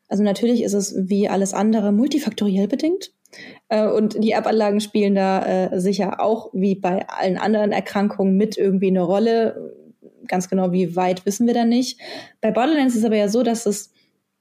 [0.09, 3.13] also natürlich ist es wie alles andere multifaktoriell bedingt.
[3.69, 8.57] Äh, und die Erbanlagen spielen da äh, sicher auch wie bei allen anderen Erkrankungen mit
[8.57, 9.75] irgendwie eine Rolle
[10.27, 12.01] ganz genau, wie weit wissen wir da nicht.
[12.41, 13.93] Bei Borderlands ist es aber ja so, dass es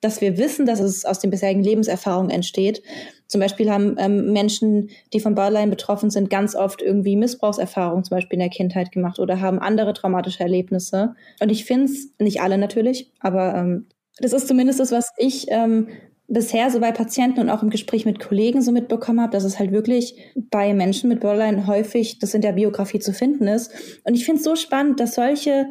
[0.02, 2.82] dass wir wissen, dass es aus den bisherigen Lebenserfahrungen entsteht.
[3.28, 8.18] Zum Beispiel haben ähm, Menschen, die von Borderline betroffen sind, ganz oft irgendwie Missbrauchserfahrungen zum
[8.18, 11.16] Beispiel in der Kindheit gemacht oder haben andere traumatische Erlebnisse.
[11.40, 13.86] Und ich finde es, nicht alle natürlich, aber ähm,
[14.18, 15.88] das ist zumindest das, was ich ähm,
[16.28, 19.60] bisher so bei Patienten und auch im Gespräch mit Kollegen so mitbekommen habe, dass es
[19.60, 23.72] halt wirklich bei Menschen mit Borderline häufig das in der Biografie zu finden ist.
[24.04, 25.68] Und ich finde es so spannend, dass solche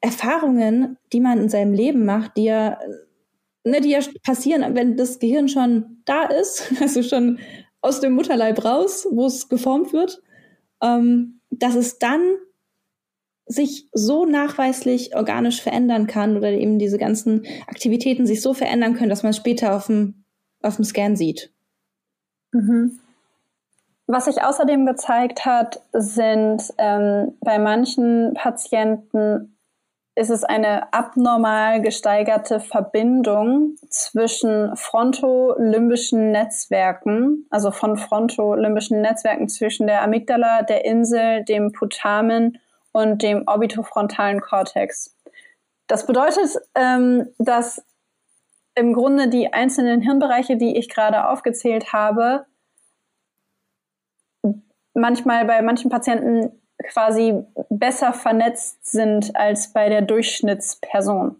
[0.00, 2.78] Erfahrungen, die man in seinem Leben macht, die ja,
[3.66, 7.38] ne, die ja passieren, wenn das Gehirn schon da ist, also schon
[7.80, 10.22] aus dem Mutterleib raus, wo es geformt wird,
[10.82, 12.20] ähm, dass es dann
[13.48, 19.10] sich so nachweislich organisch verändern kann oder eben diese ganzen Aktivitäten sich so verändern können,
[19.10, 20.24] dass man es später auf dem,
[20.62, 21.52] auf dem Scan sieht.
[22.52, 22.98] Mhm.
[24.08, 29.55] Was sich außerdem gezeigt hat, sind ähm, bei manchen Patienten
[30.16, 40.02] ist es eine abnormal gesteigerte Verbindung zwischen frontolimbischen Netzwerken, also von frontolimbischen Netzwerken zwischen der
[40.02, 42.58] Amygdala, der Insel, dem Putamen
[42.92, 45.14] und dem orbitofrontalen Kortex.
[45.86, 47.84] Das bedeutet, ähm, dass
[48.74, 52.46] im Grunde die einzelnen Hirnbereiche, die ich gerade aufgezählt habe,
[54.94, 61.36] manchmal bei manchen Patienten quasi besser vernetzt sind als bei der Durchschnittsperson.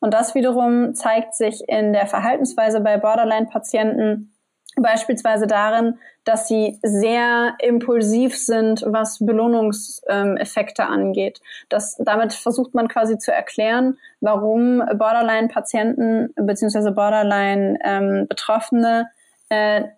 [0.00, 4.32] Und das wiederum zeigt sich in der Verhaltensweise bei Borderline-Patienten
[4.76, 11.40] beispielsweise darin, dass sie sehr impulsiv sind, was Belohnungseffekte ähm, angeht.
[11.68, 16.90] Das, damit versucht man quasi zu erklären, warum Borderline-Patienten bzw.
[16.90, 19.10] Borderline-Betroffene
[19.50, 19.88] ähm, äh,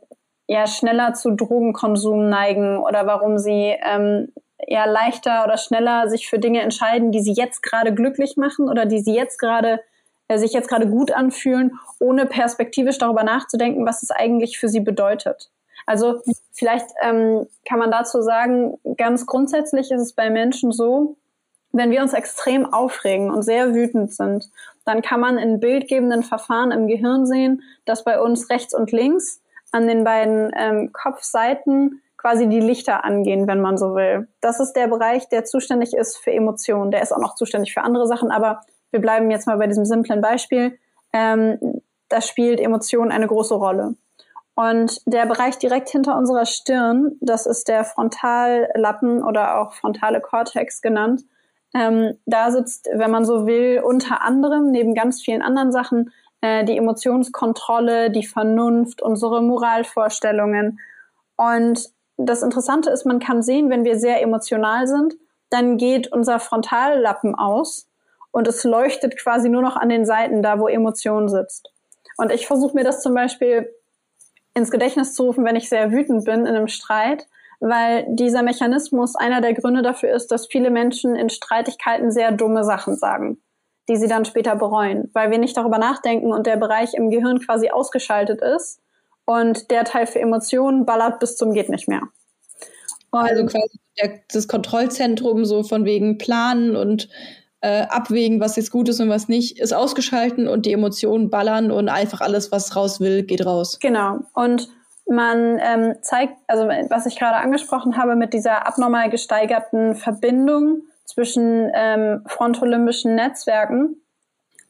[0.48, 6.38] ja schneller zu Drogenkonsum neigen oder warum sie ähm, eher leichter oder schneller sich für
[6.38, 9.80] Dinge entscheiden, die sie jetzt gerade glücklich machen oder die sie jetzt gerade
[10.28, 14.80] äh, sich jetzt gerade gut anfühlen, ohne perspektivisch darüber nachzudenken, was es eigentlich für sie
[14.80, 15.50] bedeutet.
[15.86, 16.20] Also
[16.52, 21.16] vielleicht ähm, kann man dazu sagen, ganz grundsätzlich ist es bei Menschen so,
[21.72, 24.50] wenn wir uns extrem aufregen und sehr wütend sind,
[24.84, 29.42] dann kann man in bildgebenden Verfahren im Gehirn sehen, dass bei uns rechts und links
[29.70, 34.26] an den beiden ähm, Kopfseiten quasi die Lichter angehen, wenn man so will.
[34.40, 36.90] Das ist der Bereich, der zuständig ist für Emotionen.
[36.90, 39.84] Der ist auch noch zuständig für andere Sachen, aber wir bleiben jetzt mal bei diesem
[39.84, 40.76] simplen Beispiel.
[41.12, 43.94] Ähm, da spielt Emotion eine große Rolle.
[44.56, 50.82] Und der Bereich direkt hinter unserer Stirn, das ist der Frontallappen oder auch frontale Cortex
[50.82, 51.22] genannt.
[51.76, 56.10] Ähm, da sitzt, wenn man so will, unter anderem neben ganz vielen anderen Sachen
[56.40, 60.80] äh, die Emotionskontrolle, die Vernunft, unsere Moralvorstellungen.
[61.36, 65.14] Und das Interessante ist, man kann sehen, wenn wir sehr emotional sind,
[65.50, 67.88] dann geht unser Frontallappen aus
[68.30, 71.70] und es leuchtet quasi nur noch an den Seiten, da wo Emotion sitzt.
[72.16, 73.70] Und ich versuche mir das zum Beispiel
[74.54, 77.26] ins Gedächtnis zu rufen, wenn ich sehr wütend bin in einem Streit,
[77.60, 82.64] weil dieser Mechanismus einer der Gründe dafür ist, dass viele Menschen in Streitigkeiten sehr dumme
[82.64, 83.38] Sachen sagen,
[83.88, 87.40] die sie dann später bereuen, weil wir nicht darüber nachdenken und der Bereich im Gehirn
[87.40, 88.80] quasi ausgeschaltet ist
[89.26, 92.02] und der Teil für Emotionen ballert bis zum geht nicht mehr.
[93.10, 97.08] Und also quasi der, das Kontrollzentrum so von wegen Planen und
[97.60, 101.70] äh, abwägen, was jetzt gut ist und was nicht, ist ausgeschalten und die Emotionen ballern
[101.70, 103.78] und einfach alles, was raus will, geht raus.
[103.80, 104.20] Genau.
[104.34, 104.68] Und
[105.08, 111.70] man ähm, zeigt, also was ich gerade angesprochen habe mit dieser abnormal gesteigerten Verbindung zwischen
[111.74, 113.96] ähm, frontolimbischen Netzwerken,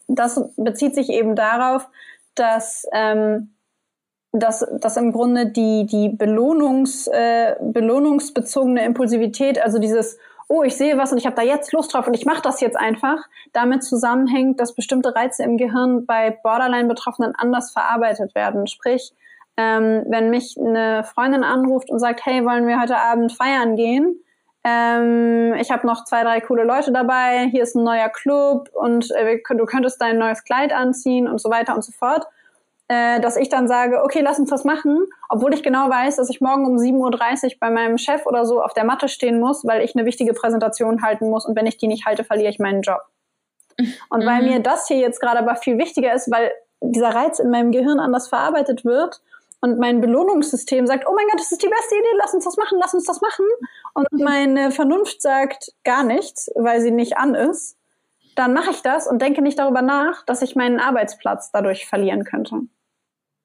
[0.09, 1.89] das bezieht sich eben darauf,
[2.35, 3.56] dass ähm,
[4.33, 10.19] dass, dass im Grunde die, die Belohnungs, äh, belohnungsbezogene Impulsivität, also dieses,
[10.49, 12.61] oh, ich sehe was und ich habe da jetzt Lust drauf und ich mache das
[12.61, 13.19] jetzt einfach,
[13.53, 18.67] damit zusammenhängt, dass bestimmte Reize im Gehirn bei Borderline-Betroffenen anders verarbeitet werden.
[18.67, 19.13] Sprich,
[19.57, 24.21] ähm, wenn mich eine Freundin anruft und sagt, hey, wollen wir heute Abend feiern gehen?
[24.63, 29.11] Ähm, ich habe noch zwei, drei coole Leute dabei, hier ist ein neuer Club und
[29.13, 32.27] äh, du könntest dein neues Kleid anziehen und so weiter und so fort
[32.89, 36.31] äh, dass ich dann sage, okay, lass uns das machen, obwohl ich genau weiß, dass
[36.31, 39.67] ich morgen um 7.30 Uhr bei meinem Chef oder so auf der Matte stehen muss,
[39.67, 42.59] weil ich eine wichtige Präsentation halten muss und wenn ich die nicht halte, verliere ich
[42.59, 43.01] meinen Job.
[44.09, 44.27] Und mhm.
[44.27, 47.73] weil mir das hier jetzt gerade aber viel wichtiger ist, weil dieser Reiz in meinem
[47.73, 49.21] Gehirn anders verarbeitet wird
[49.61, 52.57] und mein Belohnungssystem sagt, oh mein Gott, das ist die beste Idee, lass uns das
[52.57, 53.47] machen, lass uns das machen.
[53.95, 57.77] Und meine Vernunft sagt gar nichts, weil sie nicht an ist.
[58.37, 62.25] Dann mache ich das und denke nicht darüber nach, dass ich meinen Arbeitsplatz dadurch verlieren
[62.25, 62.61] könnte.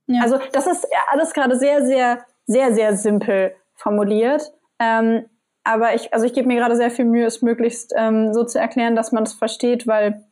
[0.08, 0.22] Ja.
[0.24, 4.52] Also das ist alles gerade sehr, sehr, sehr, sehr simpel formuliert.
[4.80, 5.26] Ähm,
[5.64, 8.60] aber ich, also ich gebe mir gerade sehr viel Mühe, es möglichst ähm, so zu
[8.60, 10.24] erklären, dass man es versteht, weil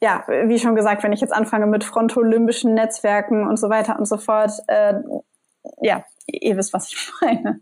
[0.00, 4.06] ja, wie schon gesagt, wenn ich jetzt anfange mit frontolimbischen Netzwerken und so weiter und
[4.06, 4.94] so fort, äh,
[5.80, 7.60] ja, ihr wisst, was ich meine.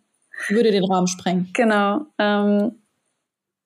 [0.49, 1.51] Würde den Rahmen sprengen.
[1.55, 2.07] Genau.
[2.19, 2.83] Ähm,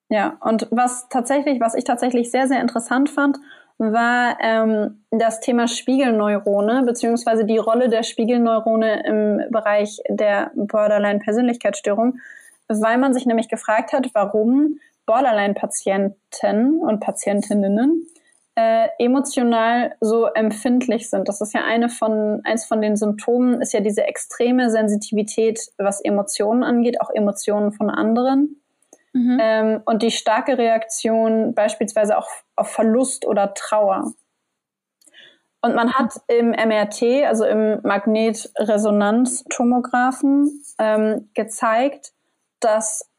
[0.09, 3.39] ja, und was tatsächlich, was ich tatsächlich sehr, sehr interessant fand
[3.81, 12.19] war ähm, das Thema Spiegelneurone beziehungsweise die Rolle der Spiegelneurone im Bereich der Borderline-Persönlichkeitsstörung,
[12.69, 18.07] weil man sich nämlich gefragt hat, warum Borderline-Patienten und Patientinnen
[18.55, 21.29] äh, emotional so empfindlich sind.
[21.29, 26.01] Das ist ja eine von, eins von den Symptomen ist ja diese extreme Sensitivität, was
[26.03, 28.60] Emotionen angeht, auch Emotionen von anderen.
[29.13, 29.39] Mhm.
[29.41, 34.13] Ähm, und die starke Reaktion beispielsweise auch auf Verlust oder Trauer.
[35.63, 42.13] Und man hat im MRT, also im Magnetresonanztomographen, ähm, gezeigt,
[42.61, 43.11] dass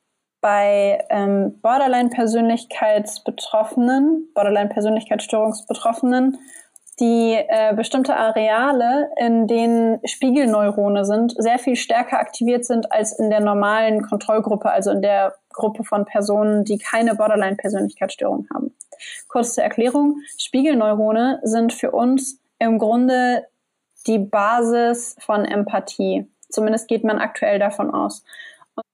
[0.42, 6.40] bei ähm, Borderline-Persönlichkeitsbetroffenen, Borderline-Persönlichkeitsstörungsbetroffenen,
[7.00, 13.30] die äh, bestimmte Areale, in denen Spiegelneurone sind, sehr viel stärker aktiviert sind als in
[13.30, 18.76] der normalen Kontrollgruppe, also in der Gruppe von Personen, die keine Borderline-Persönlichkeitsstörung haben.
[19.28, 20.22] Kurz zur Erklärung.
[20.38, 23.46] Spiegelneurone sind für uns im Grunde
[24.08, 26.28] die Basis von Empathie.
[26.50, 28.24] Zumindest geht man aktuell davon aus.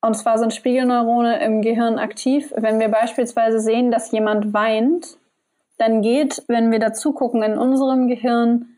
[0.02, 5.18] Und zwar sind Spiegelneurone im Gehirn aktiv, wenn wir beispielsweise sehen, dass jemand weint,
[5.78, 8.78] dann geht, wenn wir dazu gucken, in unserem Gehirn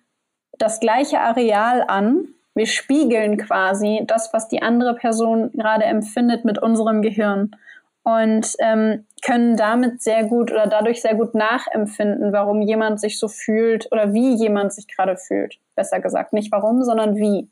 [0.57, 2.27] das gleiche Areal an.
[2.55, 7.55] Wir spiegeln quasi das, was die andere Person gerade empfindet mit unserem Gehirn
[8.03, 13.27] und ähm, können damit sehr gut oder dadurch sehr gut nachempfinden, warum jemand sich so
[13.27, 15.59] fühlt oder wie jemand sich gerade fühlt.
[15.75, 17.49] Besser gesagt, nicht warum, sondern wie.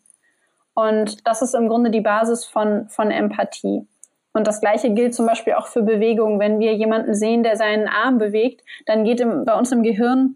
[0.73, 3.87] Und das ist im Grunde die Basis von, von Empathie.
[4.33, 6.39] Und das Gleiche gilt zum Beispiel auch für Bewegung.
[6.39, 10.35] Wenn wir jemanden sehen, der seinen Arm bewegt, dann geht im, bei uns im Gehirn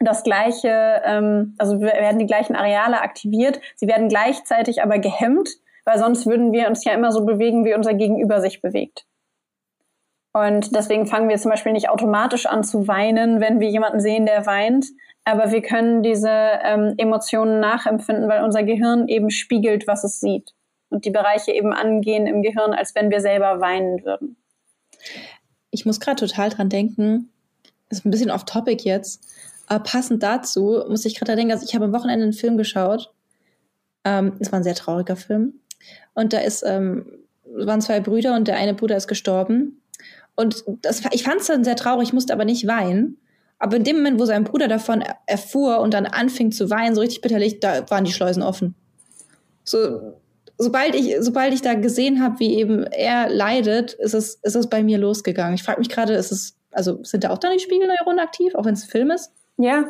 [0.00, 3.60] das gleiche, ähm, also werden die gleichen Areale aktiviert.
[3.76, 5.50] Sie werden gleichzeitig aber gehemmt,
[5.84, 9.04] weil sonst würden wir uns ja immer so bewegen, wie unser Gegenüber sich bewegt.
[10.32, 14.26] Und deswegen fangen wir zum Beispiel nicht automatisch an zu weinen, wenn wir jemanden sehen,
[14.26, 14.86] der weint,
[15.24, 20.54] aber wir können diese ähm, Emotionen nachempfinden, weil unser Gehirn eben spiegelt, was es sieht.
[20.90, 24.36] Und die Bereiche eben angehen im Gehirn, als wenn wir selber weinen würden.
[25.70, 27.30] Ich muss gerade total dran denken,
[27.90, 29.26] ist ein bisschen off-topic jetzt,
[29.66, 33.12] aber passend dazu muss ich gerade denken, also ich habe am Wochenende einen Film geschaut.
[34.04, 35.60] Ähm, es war ein sehr trauriger Film.
[36.14, 37.06] Und da ist, ähm,
[37.44, 39.77] waren zwei Brüder und der eine Bruder ist gestorben.
[40.38, 43.18] Und das, ich fand es dann sehr traurig, musste aber nicht weinen.
[43.58, 47.00] Aber in dem Moment, wo sein Bruder davon erfuhr und dann anfing zu weinen, so
[47.00, 48.76] richtig bitterlich, da waren die Schleusen offen.
[49.64, 50.14] So,
[50.56, 54.68] sobald ich, sobald ich da gesehen habe, wie eben er leidet, ist es, ist es
[54.68, 55.54] bei mir losgegangen.
[55.56, 58.64] Ich frage mich gerade, ist es, also sind da auch dann die Spiegelneuronen aktiv, auch
[58.64, 59.32] wenn es ein Film ist?
[59.56, 59.86] Ja,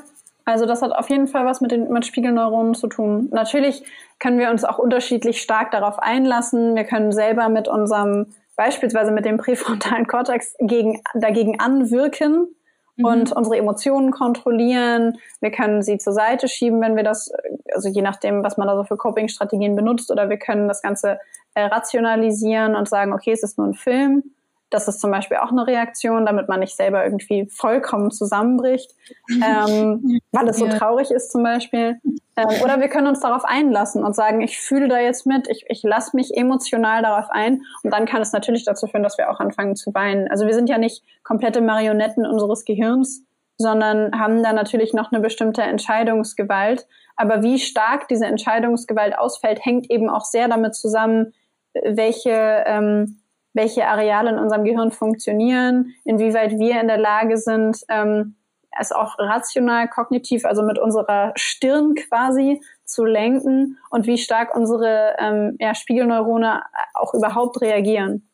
[0.46, 3.28] also das hat auf jeden Fall was mit den mit Spiegelneuronen zu tun.
[3.32, 3.82] Natürlich
[4.18, 6.74] können wir uns auch unterschiedlich stark darauf einlassen.
[6.74, 8.28] Wir können selber mit unserem
[8.58, 12.48] beispielsweise mit dem präfrontalen Kortex gegen, dagegen anwirken
[12.96, 13.04] mhm.
[13.04, 15.18] und unsere Emotionen kontrollieren.
[15.40, 17.30] Wir können sie zur Seite schieben, wenn wir das,
[17.72, 21.20] also je nachdem, was man da so für Coping-Strategien benutzt, oder wir können das Ganze
[21.54, 24.24] äh, rationalisieren und sagen, okay, es ist nur ein Film.
[24.70, 28.94] Das ist zum Beispiel auch eine Reaktion, damit man nicht selber irgendwie vollkommen zusammenbricht,
[29.30, 31.98] ähm, weil es so traurig ist zum Beispiel.
[32.36, 35.64] Ähm, oder wir können uns darauf einlassen und sagen, ich fühle da jetzt mit, ich,
[35.68, 37.62] ich lasse mich emotional darauf ein.
[37.82, 40.28] Und dann kann es natürlich dazu führen, dass wir auch anfangen zu weinen.
[40.28, 43.24] Also wir sind ja nicht komplette Marionetten unseres Gehirns,
[43.56, 46.86] sondern haben da natürlich noch eine bestimmte Entscheidungsgewalt.
[47.16, 51.32] Aber wie stark diese Entscheidungsgewalt ausfällt, hängt eben auch sehr damit zusammen,
[51.74, 53.20] welche ähm,
[53.58, 58.36] welche Areale in unserem Gehirn funktionieren, inwieweit wir in der Lage sind, ähm,
[58.78, 65.16] es auch rational, kognitiv, also mit unserer Stirn quasi zu lenken und wie stark unsere
[65.18, 66.62] ähm, ja, Spiegelneurone
[66.94, 68.30] auch überhaupt reagieren.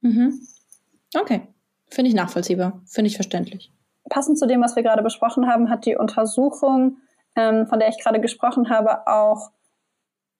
[0.00, 0.40] Mhm.
[1.14, 1.42] Okay,
[1.90, 3.70] finde ich nachvollziehbar, finde ich verständlich.
[4.08, 6.96] Passend zu dem, was wir gerade besprochen haben, hat die Untersuchung,
[7.36, 9.50] ähm, von der ich gerade gesprochen habe, auch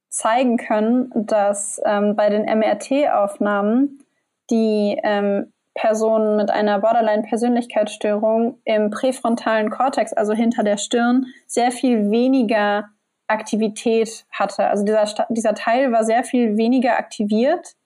[0.09, 4.04] zeigen können, dass ähm, bei den MRT-Aufnahmen
[4.50, 12.11] die ähm, Personen mit einer Borderline-Persönlichkeitsstörung im präfrontalen Kortex, also hinter der Stirn, sehr viel
[12.11, 12.88] weniger
[13.28, 14.66] Aktivität hatte.
[14.66, 17.76] Also dieser, dieser Teil war sehr viel weniger aktiviert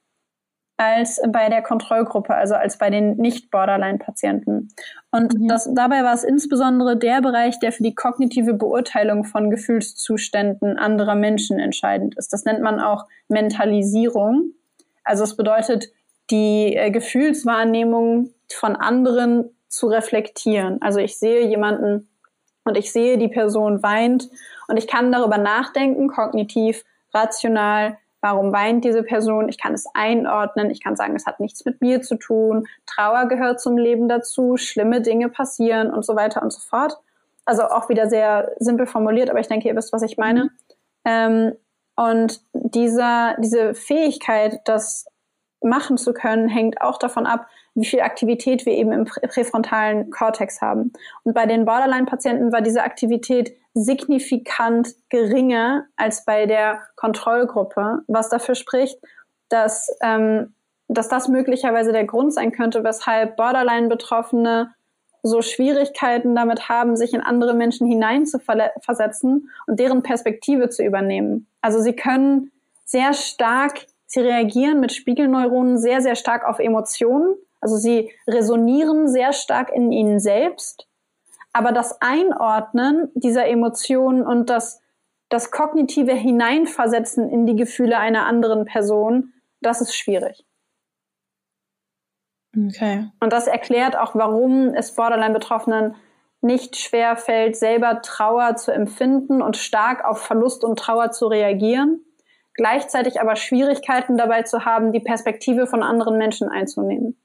[0.83, 4.69] als bei der Kontrollgruppe, also als bei den Nicht-Borderline-Patienten.
[5.11, 5.49] Und mhm.
[5.49, 11.15] das, dabei war es insbesondere der Bereich, der für die kognitive Beurteilung von Gefühlszuständen anderer
[11.15, 12.33] Menschen entscheidend ist.
[12.33, 14.53] Das nennt man auch Mentalisierung.
[15.05, 15.91] Also es bedeutet,
[16.31, 20.81] die äh, Gefühlswahrnehmung von anderen zu reflektieren.
[20.81, 22.09] Also ich sehe jemanden
[22.65, 24.29] und ich sehe, die Person weint
[24.69, 30.71] und ich kann darüber nachdenken, kognitiv, rational, warum weint diese Person, ich kann es einordnen,
[30.71, 34.57] ich kann sagen, es hat nichts mit mir zu tun, Trauer gehört zum Leben dazu,
[34.57, 36.97] schlimme Dinge passieren und so weiter und so fort.
[37.45, 40.45] Also auch wieder sehr simpel formuliert, aber ich denke, ihr wisst, was ich meine.
[40.45, 40.51] Mhm.
[41.05, 41.53] Ähm,
[41.97, 45.07] und dieser, diese Fähigkeit, das
[45.65, 50.61] machen zu können, hängt auch davon ab, wie viel Aktivität wir eben im präfrontalen Kortex
[50.61, 50.93] haben.
[51.25, 58.55] Und bei den Borderline-Patienten war diese Aktivität signifikant geringer als bei der Kontrollgruppe, was dafür
[58.55, 58.99] spricht,
[59.49, 60.55] dass, ähm,
[60.89, 64.75] dass das möglicherweise der Grund sein könnte, weshalb Borderline-Betroffene
[65.23, 71.47] so Schwierigkeiten damit haben, sich in andere Menschen hineinzuversetzen und deren Perspektive zu übernehmen.
[71.61, 72.51] Also sie können
[72.85, 77.35] sehr stark sie reagieren mit Spiegelneuronen sehr, sehr stark auf Emotionen.
[77.61, 80.87] Also sie resonieren sehr stark in ihnen selbst.
[81.55, 84.83] Aber das Einordnen dieser Emotionen und das,
[85.31, 89.33] das kognitive Hineinversetzen in die Gefühle einer anderen Person,
[89.63, 90.45] das ist schwierig.
[92.55, 93.11] Okay.
[93.21, 95.95] Und das erklärt auch, warum es Borderline-Betroffenen
[96.43, 102.05] nicht schwer fällt, selber Trauer zu empfinden und stark auf Verlust und Trauer zu reagieren,
[102.55, 107.17] gleichzeitig aber Schwierigkeiten dabei zu haben, die Perspektive von anderen Menschen einzunehmen.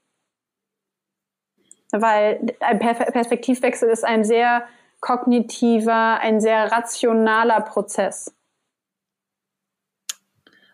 [1.90, 4.64] Weil ein Perspektivwechsel ist ein sehr
[5.00, 8.34] kognitiver, ein sehr rationaler Prozess.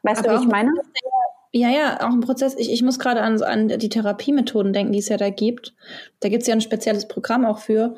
[0.03, 0.73] Weißt aber du, wie ich meine?
[1.53, 2.57] Ja, ja, auch ein Prozess.
[2.57, 5.75] Ich, ich muss gerade an, an die Therapiemethoden denken, die es ja da gibt.
[6.19, 7.95] Da gibt es ja ein spezielles Programm auch für,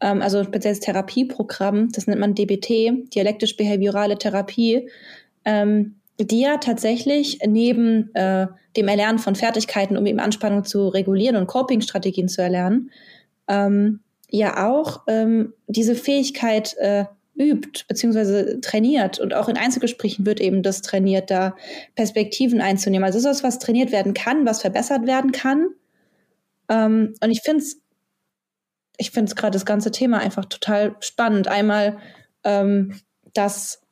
[0.00, 4.88] ähm, also ein spezielles Therapieprogramm, das nennt man DBT, dialektisch-behaviorale Therapie,
[5.44, 11.36] ähm, die ja tatsächlich neben äh, dem Erlernen von Fertigkeiten, um eben Anspannung zu regulieren
[11.36, 12.90] und Coping-Strategien zu erlernen,
[13.48, 17.04] ähm, ja auch ähm, diese Fähigkeit äh,
[17.36, 21.56] übt beziehungsweise trainiert und auch in Einzelgesprächen wird eben das trainiert, da
[21.94, 23.04] Perspektiven einzunehmen.
[23.04, 25.68] Also das ist was, was trainiert werden kann, was verbessert werden kann.
[26.68, 27.80] Ähm, und ich finde es,
[28.96, 31.48] ich finde es gerade das ganze Thema einfach total spannend.
[31.48, 31.98] Einmal,
[32.44, 33.00] ähm,
[33.32, 33.82] dass,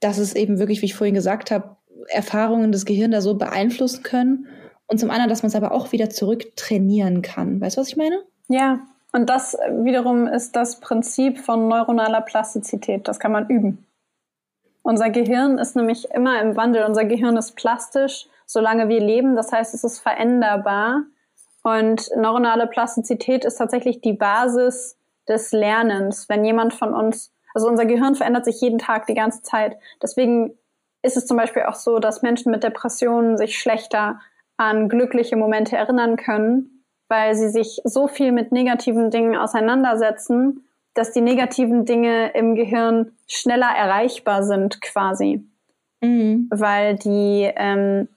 [0.00, 1.76] dass es eben wirklich, wie ich vorhin gesagt habe,
[2.08, 4.46] Erfahrungen des Gehirns da so beeinflussen können.
[4.86, 7.60] Und zum anderen, dass man es aber auch wieder zurück trainieren kann.
[7.60, 8.18] Weißt du, was ich meine?
[8.48, 8.80] Ja,
[9.12, 13.08] und das wiederum ist das Prinzip von neuronaler Plastizität.
[13.08, 13.86] Das kann man üben.
[14.82, 16.84] Unser Gehirn ist nämlich immer im Wandel.
[16.84, 19.34] Unser Gehirn ist plastisch, solange wir leben.
[19.34, 21.04] Das heißt, es ist veränderbar.
[21.62, 26.28] Und neuronale Plastizität ist tatsächlich die Basis des Lernens.
[26.28, 29.78] Wenn jemand von uns, also unser Gehirn verändert sich jeden Tag die ganze Zeit.
[30.02, 30.58] Deswegen
[31.02, 34.20] ist es zum Beispiel auch so, dass Menschen mit Depressionen sich schlechter
[34.56, 41.12] an glückliche Momente erinnern können, weil sie sich so viel mit negativen Dingen auseinandersetzen, dass
[41.12, 45.44] die negativen Dinge im Gehirn schneller erreichbar sind quasi.
[46.00, 46.48] Mhm.
[46.50, 48.08] Weil die, ähm,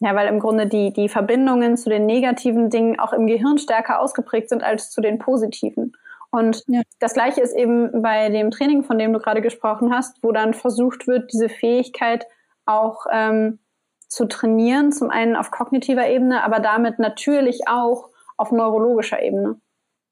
[0.00, 4.00] ja, weil im Grunde die, die Verbindungen zu den negativen Dingen auch im Gehirn stärker
[4.00, 5.96] ausgeprägt sind als zu den positiven.
[6.36, 6.82] Und ja.
[6.98, 10.52] das Gleiche ist eben bei dem Training, von dem du gerade gesprochen hast, wo dann
[10.52, 12.26] versucht wird, diese Fähigkeit
[12.66, 13.58] auch ähm,
[14.06, 19.58] zu trainieren, zum einen auf kognitiver Ebene, aber damit natürlich auch auf neurologischer Ebene.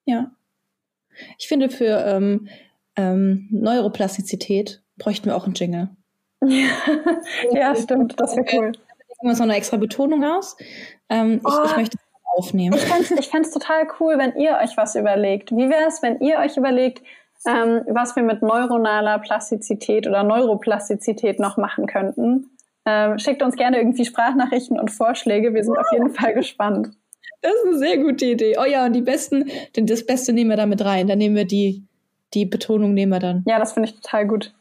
[0.07, 0.31] Ja.
[1.39, 2.49] Ich finde, für ähm,
[2.97, 5.91] ähm, Neuroplastizität bräuchten wir auch einen Jingle.
[7.53, 8.18] ja, stimmt.
[8.18, 8.72] Das wäre cool.
[9.20, 10.57] Wir so eine extra Betonung aus.
[11.11, 11.77] Ähm, oh, ich, ich, oh.
[11.77, 11.99] möchte
[12.37, 12.76] aufnehmen.
[13.18, 15.51] Ich fände es total cool, wenn ihr euch was überlegt.
[15.53, 17.03] Wie wäre es, wenn ihr euch überlegt,
[17.47, 22.51] ähm, was wir mit neuronaler Plastizität oder Neuroplastizität noch machen könnten?
[22.87, 25.55] Ähm, schickt uns gerne irgendwie Sprachnachrichten und Vorschläge.
[25.55, 26.91] Wir sind auf jeden Fall gespannt.
[27.41, 28.57] Das ist eine sehr gute Idee.
[28.59, 31.07] Oh ja, und die besten, das Beste nehmen wir da mit rein.
[31.07, 31.85] Dann nehmen wir die,
[32.32, 33.45] die Betonung nehmen wir dann.
[33.47, 34.55] Ja, das finde ich total gut.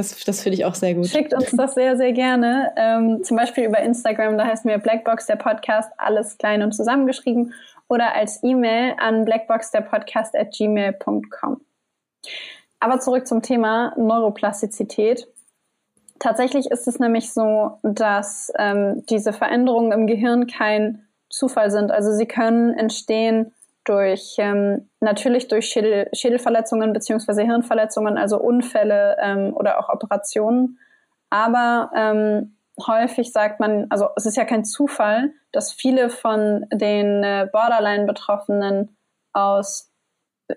[0.00, 1.08] Das, das finde ich auch sehr gut.
[1.08, 2.72] Schickt uns das sehr, sehr gerne.
[2.76, 7.52] Ähm, zum Beispiel über Instagram, da heißen wir Blackbox der Podcast, alles klein und zusammengeschrieben.
[7.86, 11.60] Oder als E-Mail an blackboxderpodcast at gmail.com.
[12.78, 15.28] Aber zurück zum Thema Neuroplastizität.
[16.18, 21.90] Tatsächlich ist es nämlich so, dass ähm, diese Veränderungen im Gehirn kein Zufall sind.
[21.90, 23.52] Also sie können entstehen
[23.90, 30.78] durch ähm, natürlich durch Schädel, Schädelverletzungen beziehungsweise Hirnverletzungen, also Unfälle ähm, oder auch Operationen.
[31.28, 32.56] Aber ähm,
[32.86, 38.96] häufig sagt man, also es ist ja kein Zufall, dass viele von den äh, Borderline-Betroffenen
[39.32, 39.92] aus,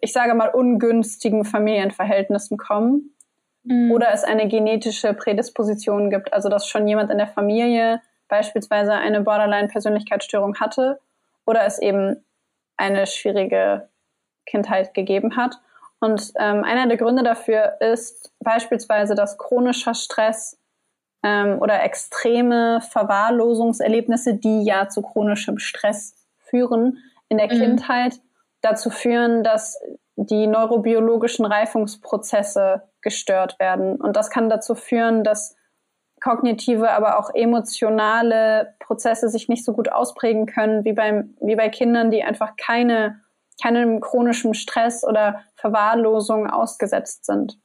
[0.02, 3.16] ich sage mal, ungünstigen Familienverhältnissen kommen
[3.64, 3.92] mhm.
[3.92, 9.22] oder es eine genetische Prädisposition gibt, also dass schon jemand in der Familie beispielsweise eine
[9.22, 11.00] Borderline-Persönlichkeitsstörung hatte
[11.46, 12.24] oder es eben
[12.78, 13.90] eine schwierige
[14.46, 15.56] Kindheit gegeben hat.
[16.00, 20.60] Und ähm, einer der Gründe dafür ist beispielsweise, dass chronischer Stress
[21.24, 26.98] ähm, oder extreme Verwahrlosungserlebnisse, die ja zu chronischem Stress führen,
[27.30, 27.60] in der mhm.
[27.60, 28.20] Kindheit
[28.62, 29.80] dazu führen, dass
[30.16, 33.96] die neurobiologischen Reifungsprozesse gestört werden.
[33.96, 35.56] Und das kann dazu führen, dass
[36.24, 41.70] kognitive, aber auch emotionale Prozesse sich nicht so gut ausprägen können wie beim, wie bei
[41.70, 43.20] Kindern, die einfach keine,
[43.62, 47.60] keinem chronischen Stress oder Verwahrlosung ausgesetzt sind.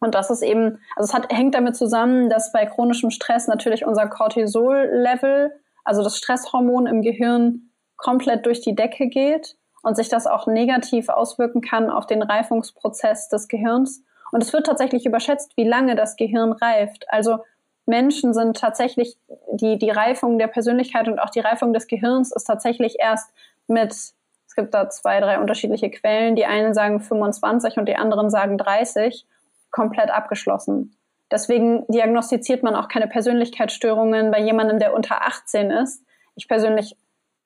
[0.00, 3.86] Und das ist eben, also es hat, hängt damit zusammen, dass bei chronischem Stress natürlich
[3.86, 5.52] unser Cortisol-Level,
[5.84, 11.08] also das Stresshormon im Gehirn, komplett durch die Decke geht und sich das auch negativ
[11.08, 14.02] auswirken kann auf den Reifungsprozess des Gehirns.
[14.32, 17.06] Und es wird tatsächlich überschätzt, wie lange das Gehirn reift.
[17.08, 17.38] Also
[17.86, 19.16] Menschen sind tatsächlich,
[19.52, 23.30] die, die Reifung der Persönlichkeit und auch die Reifung des Gehirns ist tatsächlich erst
[23.68, 28.28] mit, es gibt da zwei, drei unterschiedliche Quellen, die einen sagen 25 und die anderen
[28.28, 29.26] sagen 30,
[29.70, 30.96] komplett abgeschlossen.
[31.30, 36.04] Deswegen diagnostiziert man auch keine Persönlichkeitsstörungen bei jemandem, der unter 18 ist.
[36.36, 36.96] Ich persönlich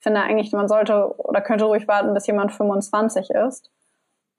[0.01, 3.71] finde eigentlich, man sollte oder könnte ruhig warten, bis jemand 25 ist,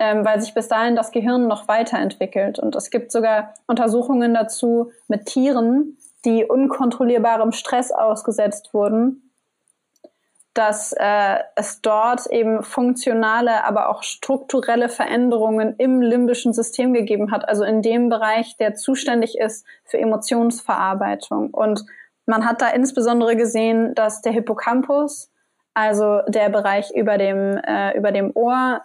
[0.02, 2.58] ähm, weil sich bis dahin das Gehirn noch weiterentwickelt.
[2.58, 5.96] Und es gibt sogar Untersuchungen dazu mit Tieren,
[6.26, 9.32] die unkontrollierbarem Stress ausgesetzt wurden,
[10.56, 17.48] dass äh, es dort eben funktionale, aber auch strukturelle Veränderungen im limbischen System gegeben hat,
[17.48, 21.52] also in dem Bereich, der zuständig ist für Emotionsverarbeitung.
[21.52, 21.86] Und
[22.26, 25.32] man hat da insbesondere gesehen, dass der Hippocampus,
[25.76, 28.82] also der Bereich über dem, äh, über dem Ohr,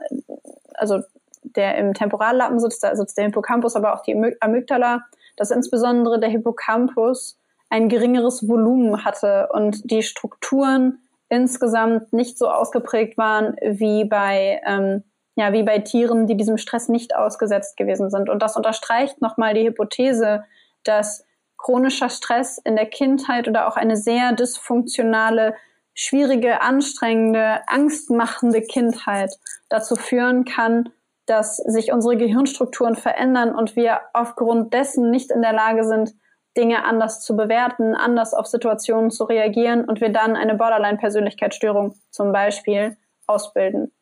[0.79, 1.01] also
[1.43, 5.05] der im Temporallappen sitzt, da sitzt der Hippocampus, aber auch die Amygdala,
[5.37, 7.39] dass insbesondere der Hippocampus
[7.69, 10.99] ein geringeres Volumen hatte und die Strukturen
[11.29, 15.03] insgesamt nicht so ausgeprägt waren wie bei, ähm,
[15.35, 18.29] ja, wie bei Tieren, die diesem Stress nicht ausgesetzt gewesen sind.
[18.29, 20.45] Und das unterstreicht nochmal die Hypothese,
[20.85, 21.25] dass
[21.59, 25.55] chronischer Stress in der Kindheit oder auch eine sehr dysfunktionale,
[25.97, 29.35] schwierige, anstrengende, angstmachende Kindheit
[29.69, 30.91] dazu führen kann,
[31.25, 36.15] dass sich unsere Gehirnstrukturen verändern und wir aufgrund dessen nicht in der Lage sind,
[36.57, 42.33] Dinge anders zu bewerten, anders auf Situationen zu reagieren und wir dann eine Borderline-Persönlichkeitsstörung zum
[42.33, 42.97] Beispiel
[43.27, 43.93] ausbilden.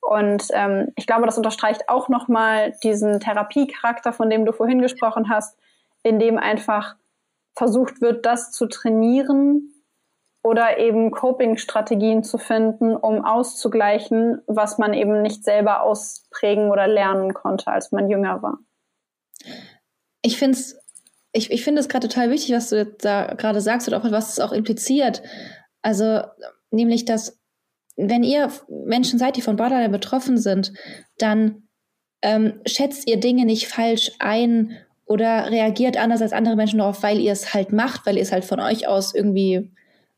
[0.00, 5.28] Und ähm, ich glaube, das unterstreicht auch nochmal diesen Therapiecharakter, von dem du vorhin gesprochen
[5.28, 5.58] hast,
[6.02, 6.96] in dem einfach
[7.56, 9.72] versucht wird, das zu trainieren
[10.48, 17.34] oder eben Coping-Strategien zu finden, um auszugleichen, was man eben nicht selber ausprägen oder lernen
[17.34, 18.58] konnte, als man jünger war.
[20.22, 20.78] Ich finde es
[21.32, 24.40] ich, ich finde gerade total wichtig, was du da gerade sagst und auch was es
[24.40, 25.22] auch impliziert.
[25.82, 26.22] Also,
[26.70, 27.38] nämlich, dass
[27.96, 30.72] wenn ihr Menschen seid, die von Borderline betroffen sind,
[31.18, 31.68] dann
[32.22, 37.18] ähm, schätzt ihr Dinge nicht falsch ein oder reagiert anders als andere Menschen darauf, weil
[37.18, 39.70] ihr es halt macht, weil ihr es halt von euch aus irgendwie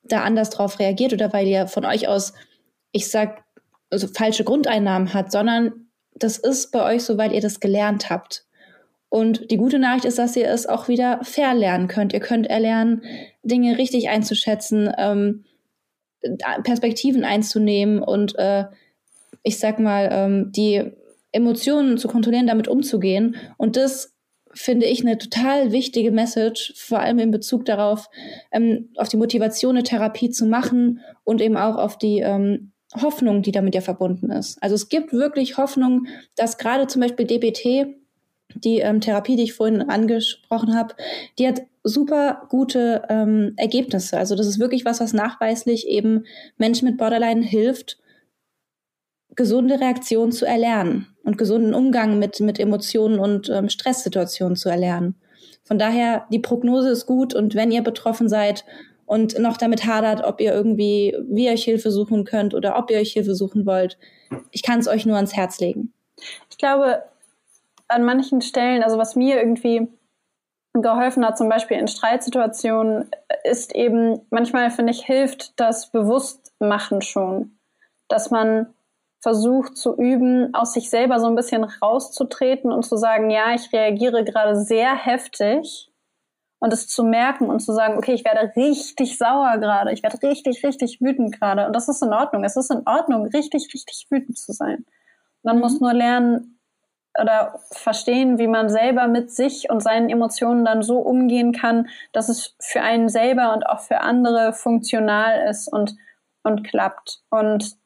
[0.02, 2.32] da anders drauf reagiert oder weil ihr von euch aus,
[2.92, 3.44] ich sag,
[3.90, 8.44] also falsche Grundeinnahmen hat, sondern das ist bei euch so, weil ihr das gelernt habt.
[9.08, 12.12] Und die gute Nachricht ist, dass ihr es auch wieder verlernen könnt.
[12.12, 13.02] Ihr könnt erlernen,
[13.42, 15.44] Dinge richtig einzuschätzen, ähm,
[16.62, 18.66] Perspektiven einzunehmen und äh,
[19.42, 20.92] ich sag mal, ähm, die
[21.32, 23.36] Emotionen zu kontrollieren, damit umzugehen.
[23.56, 24.12] Und das
[24.52, 28.08] finde ich eine total wichtige Message, vor allem in Bezug darauf,
[28.52, 33.42] ähm, auf die Motivation, eine Therapie zu machen und eben auch auf die ähm, Hoffnung,
[33.42, 34.60] die damit ja verbunden ist.
[34.62, 36.06] Also es gibt wirklich Hoffnung,
[36.36, 37.94] dass gerade zum Beispiel DBT
[38.54, 40.94] die ähm, Therapie, die ich vorhin angesprochen habe,
[41.38, 44.18] die hat super gute ähm, Ergebnisse.
[44.18, 46.24] Also das ist wirklich was, was nachweislich eben
[46.58, 47.98] Menschen mit Borderline hilft,
[49.36, 55.20] gesunde Reaktionen zu erlernen und gesunden Umgang mit, mit Emotionen und ähm, Stresssituationen zu erlernen.
[55.64, 58.64] Von daher, die Prognose ist gut und wenn ihr betroffen seid
[59.06, 62.90] und noch damit hadert, ob ihr irgendwie, wie ihr euch Hilfe suchen könnt oder ob
[62.90, 63.98] ihr euch Hilfe suchen wollt,
[64.50, 65.92] ich kann es euch nur ans Herz legen.
[66.50, 67.02] Ich glaube,
[67.88, 69.88] an manchen Stellen, also was mir irgendwie
[70.74, 73.10] geholfen hat, zum Beispiel in Streitsituationen,
[73.44, 77.58] ist eben, manchmal finde ich, hilft das Bewusstmachen schon.
[78.08, 78.72] Dass man
[79.20, 83.72] versucht zu üben, aus sich selber so ein bisschen rauszutreten und zu sagen, ja, ich
[83.72, 85.90] reagiere gerade sehr heftig
[86.58, 90.22] und es zu merken und zu sagen, okay, ich werde richtig sauer gerade, ich werde
[90.22, 92.44] richtig, richtig wütend gerade und das ist in Ordnung.
[92.44, 94.86] Es ist in Ordnung, richtig, richtig wütend zu sein.
[95.42, 95.62] Man mhm.
[95.62, 96.60] muss nur lernen,
[97.18, 102.28] oder verstehen, wie man selber mit sich und seinen Emotionen dann so umgehen kann, dass
[102.28, 105.96] es für einen selber und auch für andere funktional ist und,
[106.42, 107.22] und klappt.
[107.30, 107.76] Und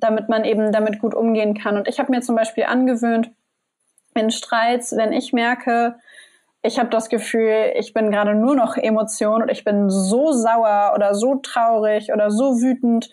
[0.00, 1.76] damit man eben damit gut umgehen kann.
[1.76, 3.30] Und ich habe mir zum Beispiel angewöhnt,
[4.14, 5.96] in Streits, wenn ich merke,
[6.62, 10.92] ich habe das Gefühl, ich bin gerade nur noch Emotion und ich bin so sauer
[10.94, 13.10] oder so traurig oder so wütend,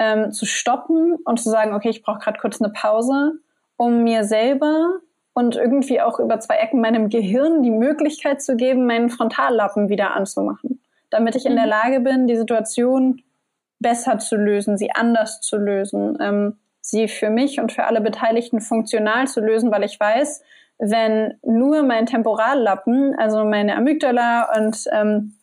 [0.00, 3.34] ähm, zu stoppen und zu sagen, okay, ich brauche gerade kurz eine Pause
[3.76, 4.98] um mir selber
[5.32, 10.14] und irgendwie auch über zwei Ecken meinem Gehirn die Möglichkeit zu geben, meinen Frontallappen wieder
[10.14, 11.70] anzumachen, damit ich in der mhm.
[11.70, 13.22] Lage bin, die Situation
[13.80, 18.60] besser zu lösen, sie anders zu lösen, ähm, sie für mich und für alle Beteiligten
[18.60, 20.42] funktional zu lösen, weil ich weiß,
[20.78, 25.34] wenn nur mein Temporallappen, also meine Amygdala und ähm,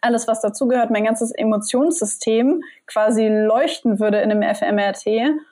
[0.00, 5.06] alles, was dazugehört, mein ganzes Emotionssystem quasi leuchten würde in einem fMRT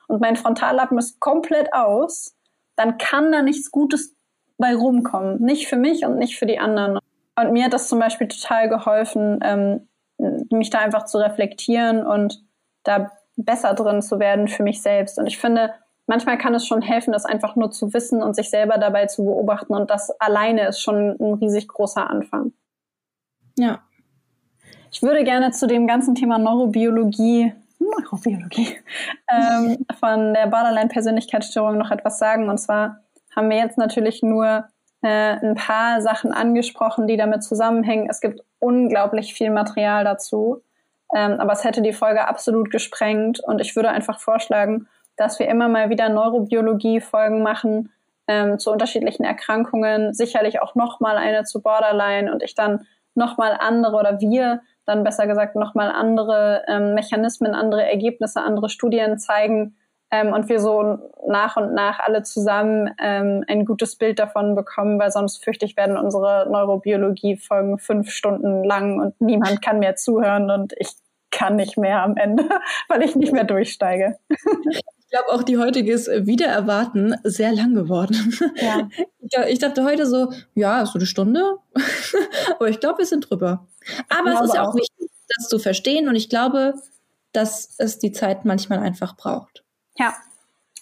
[0.08, 2.34] und mein Frontallappen ist komplett aus,
[2.76, 4.14] dann kann da nichts Gutes
[4.56, 5.40] bei rumkommen.
[5.42, 6.98] Nicht für mich und nicht für die anderen.
[7.36, 9.88] Und mir hat das zum Beispiel total geholfen, ähm,
[10.50, 12.42] mich da einfach zu reflektieren und
[12.84, 15.18] da besser drin zu werden für mich selbst.
[15.18, 15.74] Und ich finde,
[16.06, 19.24] manchmal kann es schon helfen, das einfach nur zu wissen und sich selber dabei zu
[19.24, 19.74] beobachten.
[19.74, 22.52] Und das alleine ist schon ein riesig großer Anfang.
[23.56, 23.80] Ja.
[24.90, 28.76] Ich würde gerne zu dem ganzen Thema Neurobiologie, Neurobiologie
[29.30, 32.48] ähm, von der Borderline-Persönlichkeitsstörung noch etwas sagen.
[32.48, 33.04] Und zwar
[33.36, 34.62] haben wir jetzt natürlich nur äh,
[35.06, 38.08] ein paar Sachen angesprochen, die damit zusammenhängen.
[38.10, 40.62] Es gibt unglaublich viel Material dazu.
[41.14, 43.40] Ähm, aber es hätte die Folge absolut gesprengt.
[43.40, 47.92] Und ich würde einfach vorschlagen, dass wir immer mal wieder Neurobiologie-Folgen machen
[48.28, 53.96] ähm, zu unterschiedlichen Erkrankungen, sicherlich auch nochmal eine zu Borderline und ich dann nochmal andere
[53.96, 59.76] oder wir dann besser gesagt nochmal andere ähm, Mechanismen, andere Ergebnisse, andere Studien zeigen
[60.10, 64.98] ähm, und wir so nach und nach alle zusammen ähm, ein gutes Bild davon bekommen,
[64.98, 70.50] weil sonst fürchte ich, werden unsere Neurobiologie-Folgen fünf Stunden lang und niemand kann mehr zuhören
[70.50, 70.92] und ich
[71.30, 72.48] kann nicht mehr am Ende,
[72.88, 74.18] weil ich nicht mehr durchsteige.
[74.68, 78.34] Ich glaube, auch die heutige ist wieder erwarten sehr lang geworden.
[78.56, 78.88] Ja.
[79.46, 81.58] Ich, dachte heute so, ja, so eine Stunde.
[82.54, 83.66] Aber ich glaube, wir sind drüber.
[84.08, 86.08] Aber es ist ja auch, auch wichtig, das zu verstehen.
[86.08, 86.72] Und ich glaube,
[87.32, 89.64] dass es die Zeit manchmal einfach braucht.
[89.98, 90.14] Ja.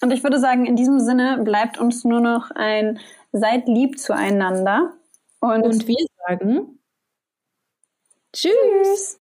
[0.03, 3.01] Und ich würde sagen, in diesem Sinne bleibt uns nur noch ein
[3.33, 4.95] Seid lieb zueinander.
[5.41, 6.79] Und, Und wir sagen
[8.33, 9.19] Tschüss.